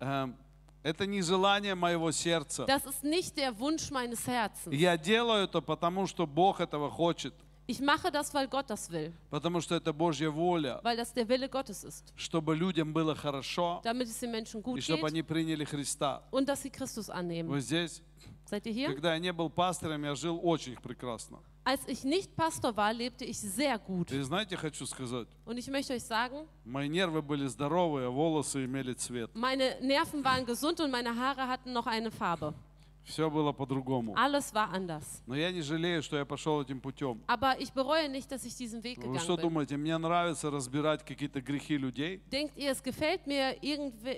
[0.00, 0.34] Ähm,
[0.82, 2.64] Это не желание моего сердца.
[2.66, 4.72] Das ist nicht der Wunsch meines Herzens.
[4.74, 7.34] Я делаю это потому, что Бог этого хочет.
[7.66, 11.28] Ich mache das, weil Gott das will, Потому что это Божья воля, weil das der
[11.28, 15.10] Wille Gottes ist, чтобы людям было хорошо damit es den Menschen и gut чтобы geht
[15.12, 16.22] они приняли Христа.
[16.32, 17.48] und dass sie Christus annehmen.
[17.48, 18.02] Вот здесь,
[18.50, 18.88] Seid ihr hier?
[18.88, 21.38] когда я не был пастором, я жил очень прекрасно.
[21.67, 24.11] Als ich nicht Pastor war, lebte ich sehr gut.
[24.11, 28.65] И знаете, хочу сказать, Und ich möchte euch sagen, мои нервы были здоровые, а волосы
[28.65, 29.31] имели цвет.
[29.33, 32.53] meine Nerven waren gesund und meine Haare hatten noch eine Farbe.
[33.04, 34.14] Все было по-другому.
[34.16, 35.22] Alles war anders.
[35.26, 37.20] Но я не жалею, что я пошел этим путем.
[37.26, 39.42] Aber ich bereue nicht, dass ich diesen Weg Вы что bin.
[39.42, 42.20] думаете, мне нравится разбирать какие-то грехи людей?
[42.30, 43.56] Denkt ihr, es gefällt mir,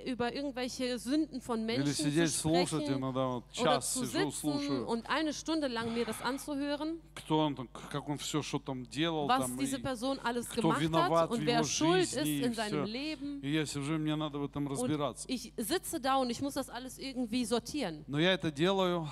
[0.05, 5.33] über irgendwelche Sünden von Или zu сидеть слушать, иногда вот час сижу, слушаю, und eine
[5.33, 9.39] Stunde lang mir das anzuhören, кто он, там, как он все, что там делал, was
[9.47, 12.85] там, diese Person alles кто gemacht виноват hat в und его жизни и seinem.
[12.85, 13.39] Leben.
[13.41, 15.25] и я сижу, мне надо в этом Und разбираться.
[15.29, 18.03] ich sitze da und ich muss das alles irgendwie sortieren.
[18.07, 19.07] Но я это делаю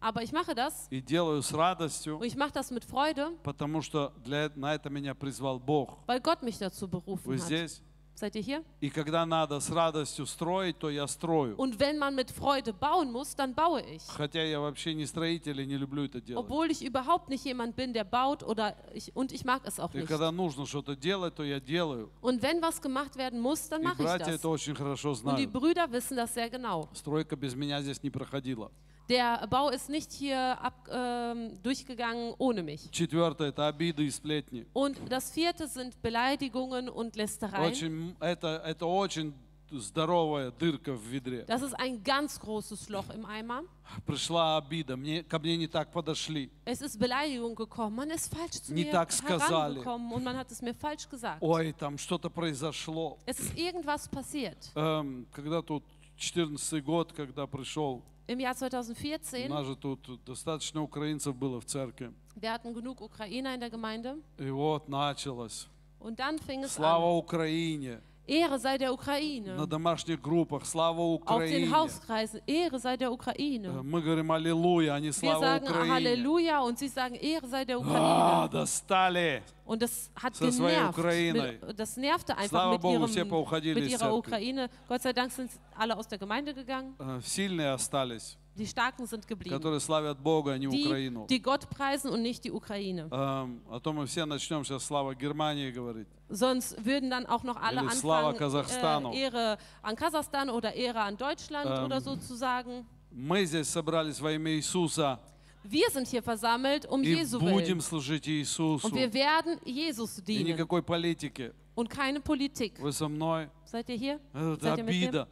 [0.00, 3.80] Aber ich mache das и делаю с радостью, und ich mache das mit Freude, потому
[3.80, 5.98] что для, на это меня призвал Бог.
[6.06, 7.82] weil Gott mich dazu berufen Вы hat.
[8.16, 8.64] Seid ihr hier?
[8.80, 11.56] И когда надо с радостью строить, то я строю.
[11.56, 14.02] Und wenn man mit Freude bauen muss, dann baue ich.
[14.06, 16.44] Хотя я вообще не строитель и не люблю это делать.
[16.46, 19.92] Obwohl ich überhaupt nicht jemand bin, der baut oder ich, und ich mag es auch
[19.94, 20.06] И nicht.
[20.08, 22.08] когда нужно что-то делать, то я делаю.
[22.22, 24.28] Und wenn was gemacht werden muss, dann И mache ich das.
[24.28, 25.52] это очень хорошо Und die знают.
[25.52, 26.88] Brüder wissen das sehr genau.
[26.94, 28.70] Стройка без меня здесь не проходила.
[29.09, 32.91] Der Bau ist nicht hier ab, ähm, durchgegangen ohne mich.
[32.91, 34.67] Четвертое – это обиды и сплетни.
[34.73, 37.71] Und das vierte sind Beleidigungen und Lästereien.
[37.71, 39.33] Очень, это, это очень
[39.71, 41.43] здоровая дырка в ведре.
[41.47, 43.63] Das ist ein ganz großes Loch im Eimer.
[44.05, 46.51] Пришла обида, мне, ко мне не так подошли.
[46.65, 47.95] Es ist Beleidigung gekommen.
[47.95, 49.79] Man ist falsch zu Не mir так сказали.
[49.79, 51.41] herangekommen und man hat es mir falsch gesagt.
[51.41, 53.17] Ой, там что-то произошло.
[53.25, 54.71] Es ist irgendwas passiert.
[54.75, 55.83] Эм, когда тут
[56.17, 61.65] 14 год, когда пришел, Im Jahr у 2014, нас же тут достаточно украинцев было в
[61.65, 62.13] церкви.
[62.35, 64.17] wir hatten genug Ukrainer in der Gemeinde.
[64.37, 65.67] И вот началось.
[65.99, 67.17] Und dann fing es Слава an.
[67.17, 68.01] Украине!
[68.27, 69.65] Ehre sei der на Ukraine.
[69.65, 71.71] домашних группах, слава Auf den Украине.
[71.71, 73.81] Hauskreisen, Ehre sei der Э, Ukraine.
[73.81, 75.91] Мы говорим аллилуйя, а не Wir слава sagen Украине.
[75.93, 78.49] Halleluja und sie sagen Ehre sei der А, Ukraine.
[78.51, 79.41] достали.
[79.65, 80.97] Und das hat So, das war ja genervt.
[80.99, 81.57] Ukraine.
[81.65, 84.17] Mit, das nervte einfach Слава mit, Богу, все ihrem, поуходили mit из ihrer церкви.
[84.19, 84.69] Ukraine.
[84.87, 86.93] Gott sei Dank sind alle aus der Gemeinde gegangen.
[86.99, 89.55] Э, Сильные остались, Die Starken sind geblieben.
[89.55, 91.27] которые славят Бога, а не Die, Украину.
[91.27, 93.07] die Gott preisen und nicht die Ukraine.
[93.09, 96.07] Эм, А то мы все начнем сейчас слава Германии говорить.
[96.27, 99.13] Sonst würden dann auch noch alle Или Slava anfangen, Kasachstanu.
[99.13, 102.85] äh, Ehre an Kasachstan oder Ehre an Deutschland Ähm, oder so zu sagen.
[103.11, 105.19] Мы здесь собрались во имя Иисуса
[105.63, 107.81] Wir sind hier versammelt um и Jesu будем Willen.
[107.81, 108.87] служить Иисусу.
[108.87, 111.53] Und wir werden Jesus И dienen никакой политики.
[111.75, 112.77] und keine Politik.
[112.79, 113.49] Вы со мной?
[113.65, 114.19] Seid ihr hier?
[114.33, 115.27] Это Seid ihr mit mir?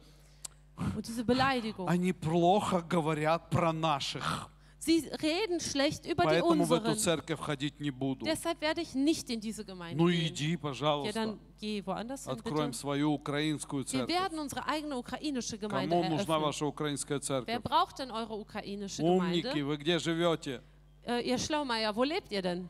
[0.95, 1.87] Und diese Beleidigung.
[1.87, 4.49] Они плохо говорят про наших.
[4.79, 6.97] Sie reden schlecht über die Поэтому в эту unseren.
[6.97, 8.25] церковь ходить не буду.
[8.25, 10.27] Deshalb werde ich nicht in diese Gemeinde Ну gehen.
[10.27, 11.13] иди, Ja, пожалуйста.
[11.13, 12.77] dann geh woanders hin, Откроем bitte.
[12.79, 14.09] свою украинскую Wir церковь.
[14.13, 16.41] werden unsere eigene ukrainische Gemeinde Кому нужна eröffnen.
[16.41, 17.61] ваша украинская Wer церковь?
[17.63, 19.65] braucht denn eure ukrainische Умники, Gemeinde?
[19.65, 20.61] вы где живете?
[21.05, 22.67] Äh, ihr Schlaumeier, wo lebt ihr denn?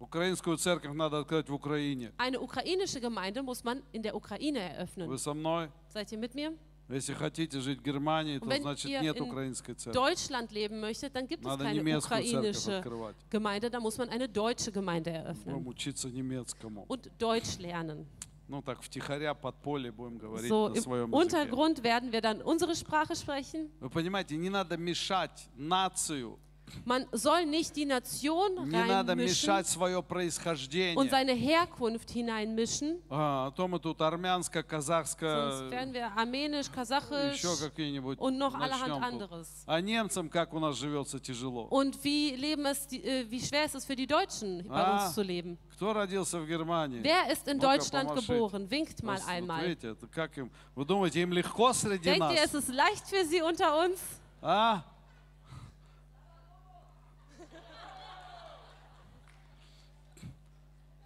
[0.00, 2.12] Украинскую церковь надо открыть в Украине.
[2.16, 5.06] Eine ukrainische Gemeinde muss man in der Ukraine eröffnen.
[5.06, 5.68] Вы со мной?
[5.92, 6.56] Seid ihr mit mir?
[6.88, 9.92] Если хотите жить в Германии, то wenn значит нет украинской церкви.
[9.96, 13.14] Deutschland leben möchtet, dann gibt es Надо keine немецкую церковь ukrainische.
[13.30, 16.86] Gemeinde, da muss man eine deutsche Gemeinde Будем eröffnen учиться немецкому.
[16.88, 18.06] und Deutsch lernen.
[18.48, 21.16] Ну так, втихаря, подполье будем говорить So на im своем языке.
[21.16, 23.70] Untergrund werden wir dann unsere Sprache sprechen.
[23.80, 26.38] Вы понимаете, не надо мешать нацию,
[26.83, 31.09] Man soll nicht die Nation не надо reinmischen мешать свое und происхождение.
[31.09, 33.01] seine Herkunft hineinmischen.
[33.09, 38.37] А, а то мы тут армянско, Sonst казахско, werden wir armenisch, kasachisch еще какие-нибудь und
[38.37, 39.31] noch allerhand начнем тут.
[39.31, 39.47] anderes.
[39.67, 41.67] А немцам как у нас живется тяжело.
[41.69, 45.05] Und wie, leben es, die- äh, wie schwer ist es für die Deutschen, bei Ah.
[45.05, 45.57] uns zu leben?
[45.75, 47.01] Кто родился в Германии?
[47.01, 48.33] Wer ist in Ну-ка, Deutschland помашите.
[48.33, 48.69] geboren?
[48.69, 49.61] Winkt mal Вот einmal.
[49.65, 50.51] видите, это как им?
[50.75, 52.53] Вы думаете, им легко среди Denkt ihr, нас?
[52.53, 53.99] es ist leicht für sie unter uns?
[54.41, 54.83] А?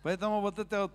[0.05, 0.93] Поэтому вот это вот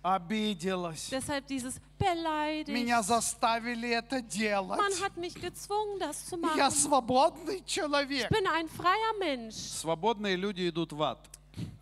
[0.00, 1.10] обиделась.
[1.10, 2.68] Deshalb dieses beleidigt.
[2.68, 5.00] Меня заставили это Man делать.
[5.02, 6.70] hat mich gezwungen, das zu Я machen.
[6.70, 8.30] свободный Ich человек.
[8.30, 9.56] bin ein freier Mensch.
[9.56, 11.18] Свободные люди идут в ад.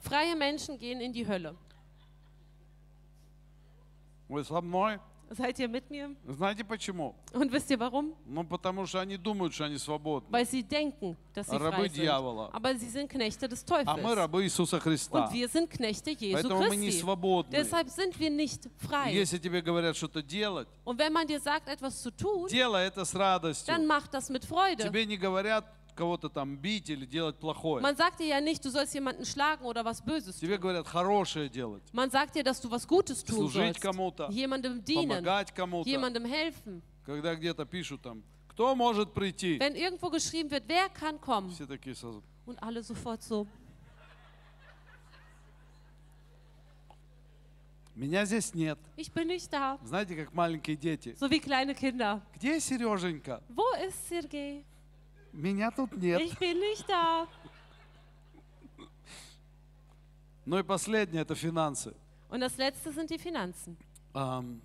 [0.00, 1.54] Freie Menschen gehen in die Hölle.
[4.28, 4.98] Вы со мной?
[5.30, 6.14] Seid ihr mit mir?
[6.28, 7.14] Знаете почему?
[7.32, 8.14] Und wisst ihr warum?
[8.26, 10.30] Ну, потому что они думают, что они свободны.
[10.30, 11.96] Weil sie denken, dass sie Рабы frei sind.
[11.96, 12.50] дьявола.
[12.52, 14.16] Aber sie sind Knechte des А мы Teufels.
[14.16, 15.24] рабы Иисуса Христа.
[15.24, 17.00] Und wir sind Knechte Jesu Поэтому мы не Christi.
[17.00, 17.50] свободны.
[17.50, 19.10] Deshalb sind wir nicht frei.
[19.12, 23.04] Если тебе говорят что-то делать, Und wenn man dir sagt, etwas zu tun, делай это
[23.04, 23.66] с радостью.
[23.66, 24.84] dann mach das mit Freude.
[24.84, 25.64] Тебе не говорят
[25.96, 27.82] кого-то там бить или делать плохое.
[27.82, 30.46] Man sagt dir ja nicht, du sollst jemanden schlagen oder was Böses tun.
[30.48, 31.82] Тебе говорят хорошее делать.
[31.92, 33.80] Man sagt dir, dass du was Gutes tun Служить sollst.
[33.80, 35.88] кому-то, Jemandem dienen, помогать кому-то.
[35.90, 36.82] jemandem helfen.
[37.04, 39.58] Когда где-то пишут там, кто может прийти?
[39.58, 41.50] Wenn irgendwo geschrieben wird, wer kann kommen?
[41.50, 42.22] Все такие сразу.
[42.46, 43.46] Und alle sofort so,
[47.94, 48.78] Меня здесь нет.
[48.96, 49.78] ich bin nicht da.
[49.82, 51.14] Знаете, как маленькие дети.
[51.18, 52.20] So wie kleine Kinder.
[52.34, 53.42] Где Сереженька?
[53.48, 54.64] Wo ist Sergei?
[55.35, 56.21] Меня тут нет.
[56.21, 57.27] Ich bin nicht da.
[60.45, 61.95] Ну и последнее, это финансы.
[62.29, 63.77] Und das letzte sind die Finanzen.
[64.13, 64.61] Ам,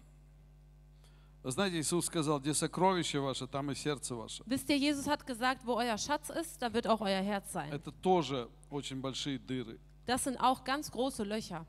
[1.42, 4.42] вы Знаете, Иисус сказал, где сокровище ваше, там и сердце ваше.
[4.46, 7.70] Wisst ihr, Jesus hat gesagt, wo euer Schatz ist, da wird auch euer Herz sein.
[7.72, 9.78] Это тоже очень большие дыры.
[10.06, 11.64] Das sind auch ganz große Löcher.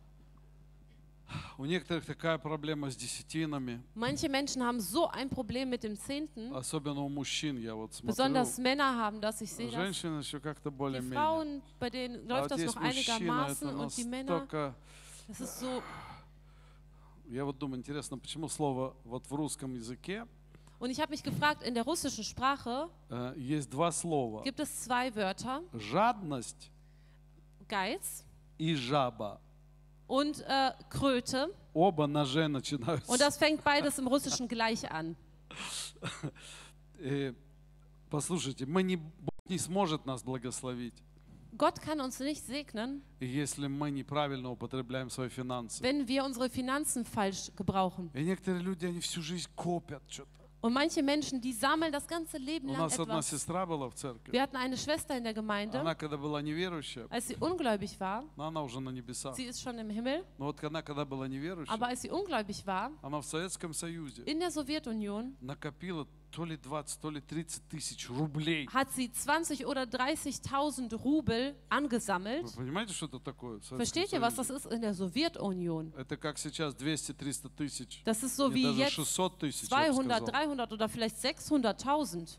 [1.58, 6.52] У некоторых такая проблема с десятинами, Manche Menschen haben so ein Problem mit dem Zehnten.
[6.54, 8.14] особенно у мужчин, я вот смотрю.
[8.14, 9.74] Besonders Männer haben das, ich sehe das.
[9.76, 11.14] Женщины еще как-то Die более-менее.
[11.14, 14.46] Frauen, bei denen А läuft das noch einigermaßen und die Männer,
[15.28, 15.82] das ist so.
[17.28, 20.26] Я вот думаю, интересно, почему слово вот в русском языке
[20.80, 24.42] Und ich habe mich gefragt, in der russischen Sprache э, есть два слова.
[24.42, 26.70] gibt es zwei Wörter, Жадность
[27.68, 28.24] Geiz
[28.58, 29.40] и жаба.
[30.12, 31.48] Und äh, Kröte.
[31.72, 33.10] Оба на «ж» начинаются.
[33.10, 35.16] Und das fängt beides im Russischen gleich an.
[37.04, 37.34] Э,
[38.10, 40.94] послушайте, мы не, Бог не сможет нас благословить,
[41.58, 45.82] Gott kann uns nicht segnen, если мы неправильно употребляем свои финансы.
[45.82, 48.10] wenn wir unsere Finanzen falsch gebrauchen.
[48.14, 50.41] И некоторые люди, они всю жизнь копят что-то.
[50.61, 53.29] Und manche Menschen, die sammeln das ganze Leben У lang нас одна etwas.
[53.29, 54.31] сестра была в церкви.
[54.31, 58.23] Wir hatten eine Schwester in der Gemeinde, Она, когда была неверующая, als sie ungläubig war,
[58.35, 59.35] но она уже на небесах.
[59.35, 62.65] sie ist schon im Himmel, Но вот она, когда была неверующая, aber als sie ungläubig
[62.65, 67.67] war, она в Советском Союзе in der Sowjetunion, накопила то ли 20, то ли 30
[67.67, 68.67] тысяч рублей.
[68.67, 72.43] hat sie 20 oder 30.000 Rubel angesammelt.
[72.55, 73.59] Вы понимаете, что это такое?
[73.59, 74.67] в Советском Versteht ihr, was das Союзе?
[74.67, 75.93] ist in der Sowjetunion?
[75.97, 78.03] Это как сейчас 200-300 тысяч.
[78.05, 80.27] Das ist so Нет, wie даже jetzt 600 тысяч, я бы 200, сказал.
[80.27, 82.37] 300 oder vielleicht 600.000.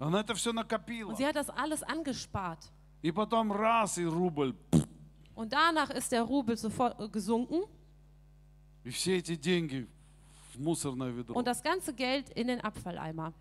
[0.00, 1.10] Она это все накопила.
[1.10, 2.70] Und sie hat das alles angespart.
[3.02, 4.54] И потом раз, и рубль.
[5.34, 7.62] Und danach ist der Rubel sofort äh, gesunken
[8.84, 9.86] И все эти деньги
[10.54, 11.34] в мусорное ведро.
[11.34, 13.32] und das ganze Geld in den Abfalleimer.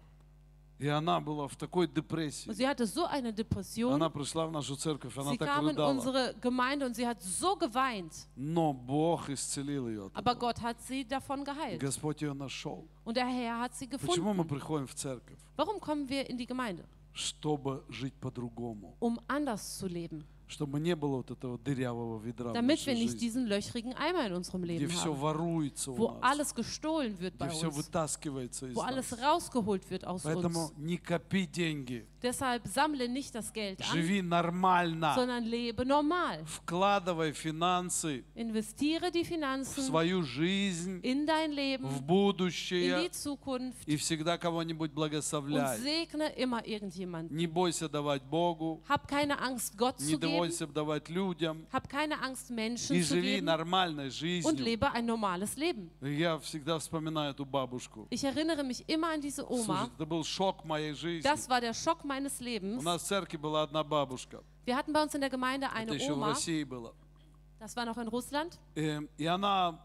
[0.80, 2.47] И она была в такой депрессии.
[2.47, 3.93] Und sie hatte so eine Depression.
[3.95, 5.89] Она пришла в нашу церковь, она Sie так kam in рыдала.
[5.91, 8.28] unsere Gemeinde und sie hat so geweint.
[8.36, 10.05] Но Бог исцелил ее.
[10.05, 10.39] от Aber этого.
[10.39, 11.80] Gott hat sie davon geheilt.
[11.82, 12.88] Господь ее нашел.
[13.05, 14.47] Und der Herr hat sie Почему мы gefunden.
[14.49, 15.39] приходим в церковь?
[15.55, 16.86] Warum kommen wir in die Gemeinde?
[17.13, 18.95] Чтобы жить по-другому.
[18.99, 20.24] Um anders zu leben.
[20.53, 23.94] Чтобы не было вот этого дырявого ведра в Damit wir нашей nicht жизни, diesen löchrigen
[23.94, 25.20] Eimer in unserem где Leben все haben.
[25.20, 27.76] воруется у Wo нас, alles gestohlen wird где bei все uns.
[27.76, 29.20] вытаскивается из Wo alles нас.
[29.22, 30.72] rausgeholt wird aus Поэтому uns.
[30.78, 36.43] не копи деньги, Deshalb sammle nicht das Geld an, живи нормально, sondern lebe normal.
[36.45, 43.11] вкладывай финансы Investiere die в Finanzen свою жизнь, in dein Leben, в in будущее die
[43.11, 45.78] Zukunft и всегда кого-нибудь und благословляй.
[45.80, 47.36] segne immer irgendjemanden.
[47.36, 50.38] Не бойся давать Богу, Hab keine Angst, Gott не zu geben.
[50.38, 54.63] бойся давать людям Hab keine Angst, Menschen и zu живи geben нормальной und жизнью.
[54.63, 55.89] lebe ein normales Leben.
[56.01, 58.07] Я всегда вспоминаю эту бабушку.
[58.09, 59.89] Ich erinnere mich immer an diese Слушайте, Oma.
[59.95, 61.22] это был шок моей жизни.
[61.22, 62.84] Das war der Schock meines У Lebens.
[62.84, 64.41] нас в церкви была одна бабушка.
[64.65, 66.93] Wir hatten bei uns in der Gemeinde Это eine еще в Oma, России было.
[67.59, 69.80] das war noch in Russland, Э, И она,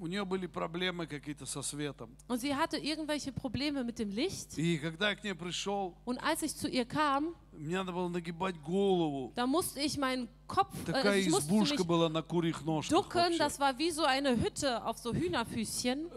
[0.00, 2.16] у нее были проблемы какие-то со светом.
[2.28, 4.56] und sie hatte irgendwelche Probleme mit dem Licht.
[4.58, 8.08] И когда я к ней пришел, Und als ich zu ihr kam, мне надо было
[8.08, 9.32] нагибать голову.
[9.36, 12.90] da musste ich meinen Kopf, äh, Такая ich musste избушка mich была на курьих ножках.
[13.04, 13.38] ducken.
[13.38, 16.10] Das war wie so eine Hütte auf so Hühnerfüßchen.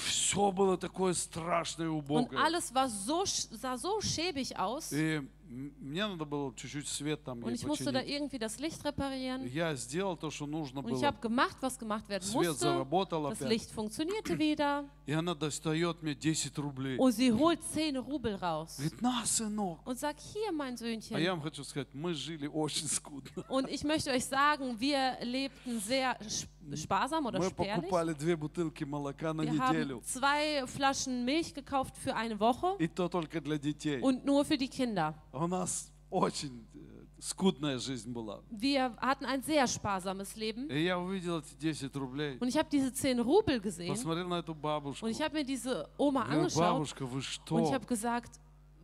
[0.00, 2.38] все было такое страшное и Und убогое.
[2.42, 4.92] alles war so, sah so schäbig aus.
[4.92, 5.20] И
[5.52, 8.14] мне надо было чуть-чуть свет там Und ich musste da починить.
[8.16, 9.44] irgendwie das Licht reparieren.
[9.46, 11.06] Я сделал то, что нужно Und ich было.
[11.08, 12.54] habe gemacht, was gemacht werden Свет musste.
[12.60, 13.48] заработал Das опять.
[13.48, 14.84] Licht funktionierte wieder.
[15.09, 16.97] И она достает мне 10 рублей.
[16.97, 18.77] Und sie holt 10 Rubel raus.
[18.77, 19.79] Говорит, на, сынок.
[19.85, 21.29] Und sagt, hier, mein А я Söhnchen.
[21.31, 23.43] вам хочу сказать, мы жили очень скудно.
[23.49, 27.75] Und ich möchte euch sagen, wir lebten sehr sp- sparsam oder Мы spärlich.
[27.89, 29.97] покупали две бутылки молока на Wir неделю.
[29.97, 34.01] haben zwei Flaschen Milch gekauft für eine Woche И то только для детей.
[34.01, 35.13] und nur für die Kinder.
[35.31, 38.42] У нас очень э, скудная жизнь была.
[38.50, 40.68] Wir hatten ein sehr sparsames Leben.
[40.70, 42.38] И я увидел эти 10 рублей.
[42.40, 45.04] Und ich habe diese 10 Rubel gesehen Посмотрел на эту бабушку.
[45.06, 47.72] und ich habe mir diese Oma Я angeschaut бабушка, вы und ich что?
[47.74, 48.40] habe gesagt,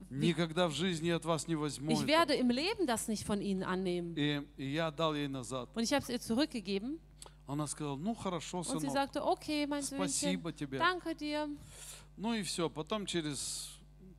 [0.08, 1.90] Никогда в жизни от вас не возьму.
[1.90, 2.06] ich это».
[2.06, 4.14] werde im Leben das nicht von ihnen annehmen.
[4.16, 5.68] И, и я дал ей назад.
[5.74, 6.98] Und ich habe es ihr zurückgegeben
[7.48, 10.78] Она сказала, ну хорошо, und sie сынок, sagte, okay, mein Söhnchen, спасибо тебе.
[10.78, 11.48] danke dir.
[12.16, 12.68] Ну и все.
[12.70, 13.75] Потом через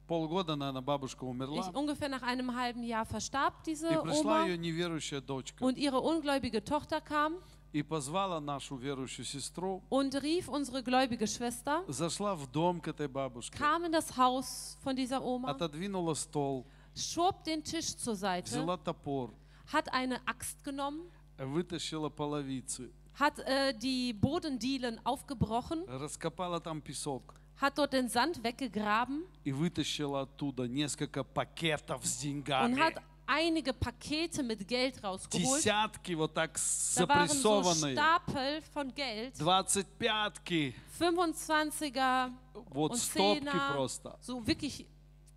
[0.07, 1.61] полгода, наверное, бабушка умерла.
[1.61, 5.65] Ich, ungefähr nach einem halben Jahr verstarb diese И пришла Oma ее неверующая дочка.
[5.65, 7.39] und ihre ungläubige Tochter kam
[7.73, 9.83] И позвала нашу верующую сестру.
[9.89, 13.57] und rief unsere gläubige Schwester, Зашла в дом к этой бабушке.
[13.57, 16.67] kam in das Haus von dieser Oma, Отодвинула стол.
[16.95, 19.31] schob den Tisch zur Seite, Взяла топор.
[19.73, 22.91] hat eine Axt genommen, Вытащила половицы.
[23.19, 27.35] hat äh, die Bodendielen aufgebrochen, Раскопала там песок.
[27.61, 32.79] hat dort den Sand weggegraben И вытащила оттуда несколько пакетов с und деньгами.
[32.79, 32.95] hat
[33.27, 35.63] einige Pakete mit Geld rausgeholt.
[35.63, 36.55] Десятки вот так
[36.97, 37.95] Da waren so запрессованные.
[37.95, 40.75] Stapel von Geld, 25-ки.
[40.99, 42.33] 25er
[42.71, 44.19] Вот und стопки Zehner, просто.
[44.21, 44.87] so wirklich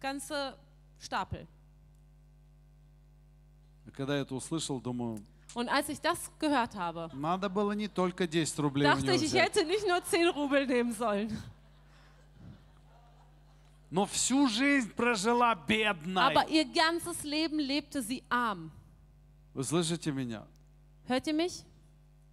[0.02, 0.58] ganze
[1.00, 1.48] Stapel.
[3.88, 5.22] И Когда я это услышал, думаю,
[5.54, 9.16] Und als ich das gehört habe, надо было не только 10 рублей у dachte него
[9.16, 11.32] ich, ich взять, hätte nicht nur 10 Rubel nehmen sollen.
[13.91, 16.23] Но всю жизнь прожила бедной.
[16.23, 18.71] Aber ihr ganzes Leben lebte sie arm.
[19.55, 20.47] Вы слышите меня?
[21.09, 21.65] Hört ihr mich?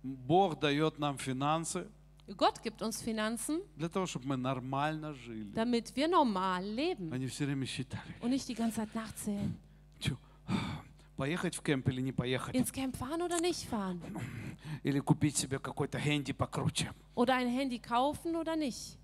[0.04, 1.88] Бог дает нам финансы
[2.36, 5.54] Gott gibt uns Finanzen, для того, чтобы мы нормально жили.
[5.54, 9.56] damit wir normal leben Они все время считали, und nicht die ganze Zeit nachzählen.
[10.00, 10.18] «Тю,
[11.16, 14.02] поехать в кемп или не поехать, Ins Camp fahren oder nicht fahren?
[14.84, 16.92] или купить себе какой-то хэнди покруче.
[17.16, 18.98] Oder ein Handy kaufen oder nicht?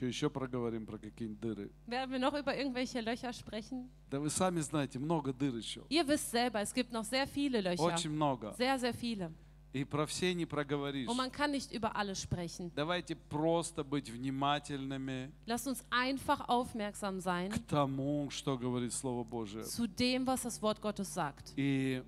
[0.00, 1.70] Что еще проговорим про какие-нибудь дыры?
[1.86, 3.90] Werden wir noch über irgendwelche Löcher sprechen?
[4.08, 5.84] Да вы сами знаете, много дыр еще.
[5.90, 7.82] Ihr wisst selber, es gibt noch sehr viele Löcher.
[7.82, 8.54] Очень много.
[8.56, 9.30] Sehr, sehr viele.
[9.74, 11.06] И про все не проговоришь.
[11.06, 12.72] Und man kann nicht über alle sprechen.
[12.74, 19.64] Давайте просто быть внимательными Lasst uns einfach aufmerksam sein к тому, что говорит Слово Божие.
[19.64, 21.52] zu dem, was das Wort Gottes sagt.
[21.58, 22.02] И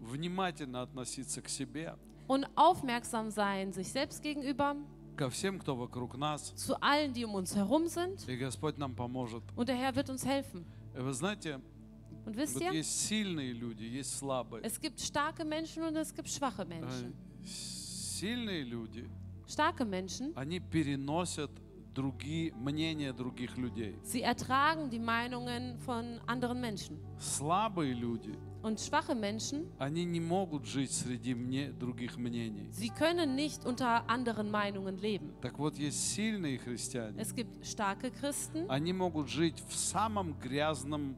[0.00, 1.94] внимательно относиться к себе,
[2.26, 4.74] Und aufmerksam sein sich selbst gegenüber,
[5.18, 6.52] ко всем, кто вокруг нас.
[6.56, 8.26] zu allen, die um uns herum sind.
[8.28, 9.42] И Господь нам поможет.
[9.56, 10.64] Und der Herr wird uns helfen.
[10.94, 11.60] Вы знаете,
[12.24, 14.62] Und wisst вот ihr, есть сильные люди, есть слабые.
[14.62, 17.12] es gibt starke Menschen und es gibt schwache Э, Menschen.
[17.44, 19.08] Сильные люди,
[19.46, 21.50] Starke Menschen, они переносят
[21.94, 23.96] другие, мнения других людей.
[24.02, 26.98] sie ertragen die Meinungen von anderen Menschen.
[27.18, 32.69] Слабые люди, Und schwache Menschen, они не могут жить среди мне, других мнений.
[32.71, 35.33] sie können nicht unter anderen Meinungen leben.
[35.41, 37.19] Так вот, есть сильные христиане.
[37.21, 41.17] Es gibt starke Christen, Они могут жить в самом грязном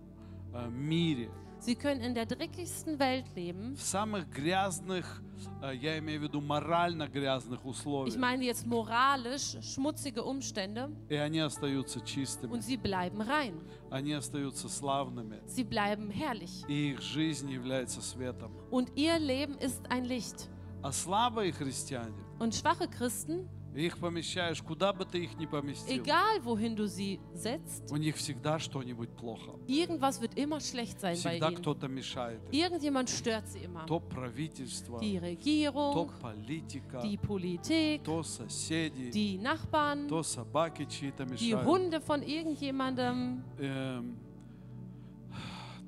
[0.53, 3.75] э, мире, sie können in der dreckigsten Welt leben.
[3.75, 5.21] в самых грязных,
[5.63, 8.15] э, я имею в виду морально грязных Ich условиях.
[8.17, 13.59] meine jetzt moralisch schmutzige Umstände И они остаются чистыми, und sie bleiben rein.
[13.89, 15.41] они остаются славными.
[15.47, 16.63] Sie bleiben herrlich.
[16.67, 18.51] И их жизнь является светом.
[18.69, 20.49] Und ihr Leben ist ein Licht.
[20.83, 26.41] А слабые христиане, Und schwache Christen, их помещаешь, куда бы ты их ни поместил, egal
[26.45, 29.59] wohin du sie setzt, у них всегда что-нибудь плохо.
[29.67, 31.57] irgendwas wird immer schlecht sein bei Всегда ihnen.
[31.57, 32.39] кто-то мешает.
[32.51, 32.51] им.
[32.61, 33.85] Irgendjemand stört sie immer.
[33.85, 41.25] То правительство, Die то Regierung, политика, die Politik, то соседи, die Nachbarn, то собаки чьи-то
[41.25, 44.15] die мешают, Hunde von irgendjemandem, эм,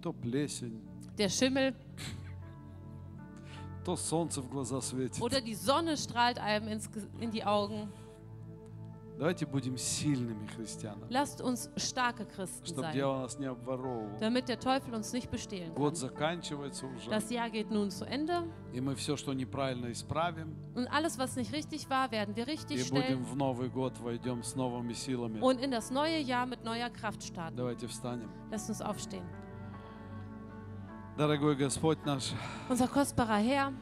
[0.01, 0.81] то плесень,
[1.17, 1.73] der Schimmel
[5.20, 6.88] Oder die Sonne strahlt einem ins,
[7.20, 7.88] in die Augen.
[11.10, 12.94] Lasst uns starke Christen sein,
[14.18, 15.82] damit der Teufel uns nicht bestehlen kann.
[17.10, 18.44] Das Jahr geht nun zu Ende.
[20.74, 23.24] Und alles, was nicht richtig war, werden wir richtig stellen.
[25.42, 27.56] Und in das neue Jahr mit neuer Kraft starten.
[28.50, 29.24] Lasst uns aufstehen.
[31.16, 32.32] Дорогой Господь наш,
[32.68, 33.72] Unser kostbarer Herr,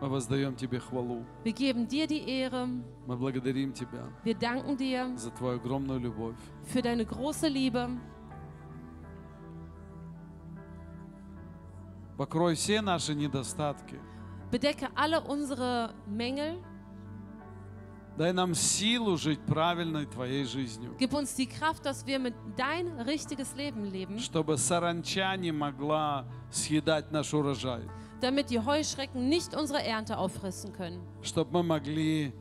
[0.00, 1.24] мы воздаем Тебе хвалу.
[1.42, 2.68] wir geben dir die Ehre,
[3.06, 6.36] Мы благодарим Тебя wir danken dir за Твою огромную любовь.
[6.66, 7.88] für deine große Liebe.
[12.18, 13.98] Покрой все наши недостатки.
[14.50, 16.58] Bedecke alle unsere Mängel.
[18.16, 20.94] Дай нам силу жить правильной Твоей жизнью.
[20.98, 26.24] Gib uns die Kraft, dass wir mit dein richtiges Leben leben, Чтобы саранча не могла
[26.50, 27.82] съедать наш урожай.
[28.22, 31.02] damit die Heuschrecken nicht unsere Ernte auffressen können.
[31.22, 32.32] Чтобы мы могли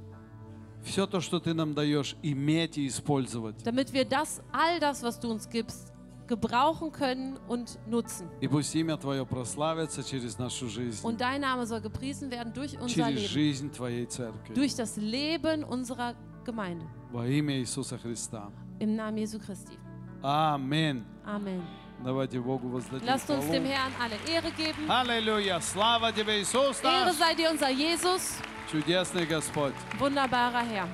[0.83, 3.61] все то, что Ты нам даешь, иметь и использовать.
[3.65, 5.91] Damit wir das, all das, was du uns gibst,
[6.26, 8.28] gebrauchen können und nutzen.
[8.40, 11.04] И пусть имя Твое прославится через нашу жизнь.
[11.04, 14.54] Und dein Name soll gepriesen werden durch unser Через Leben, жизнь Твоей Церкви.
[14.54, 16.86] durch das Leben unserer Gemeinde.
[17.10, 18.50] Во имя Иисуса Христа.
[18.78, 19.76] Im Namen Jesu Christi.
[20.22, 21.04] Аминь.
[21.24, 21.62] Amen.
[22.02, 23.74] Давайте Богу воздадим Lasst uns dem хвалу.
[23.74, 24.88] Herrn alle Ehre geben.
[24.88, 25.60] Аллилуйя!
[25.60, 27.16] Слава Тебе, Иисус Ehre наш!
[27.16, 28.38] sei dir unser Jesus,
[28.70, 29.74] Чудесный Господь!
[29.98, 30.88] wunderbarer Herr.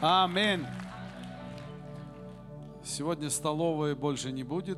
[0.00, 0.64] Аминь!
[2.83, 4.77] Сегодня столовой больше не будет.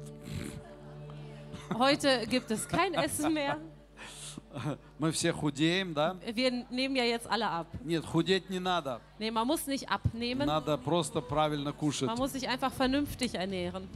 [1.70, 3.58] Heute gibt es kein Essen mehr.
[5.00, 6.16] Мы все худеем, да?
[6.34, 7.68] Wir nehmen ja jetzt alle ab.
[7.84, 9.00] Нет, худеть не надо.
[9.18, 12.08] Nee, man muss nicht abnehmen, Надо просто правильно кушать.
[12.08, 13.88] man muss sich einfach vernünftig ernähren.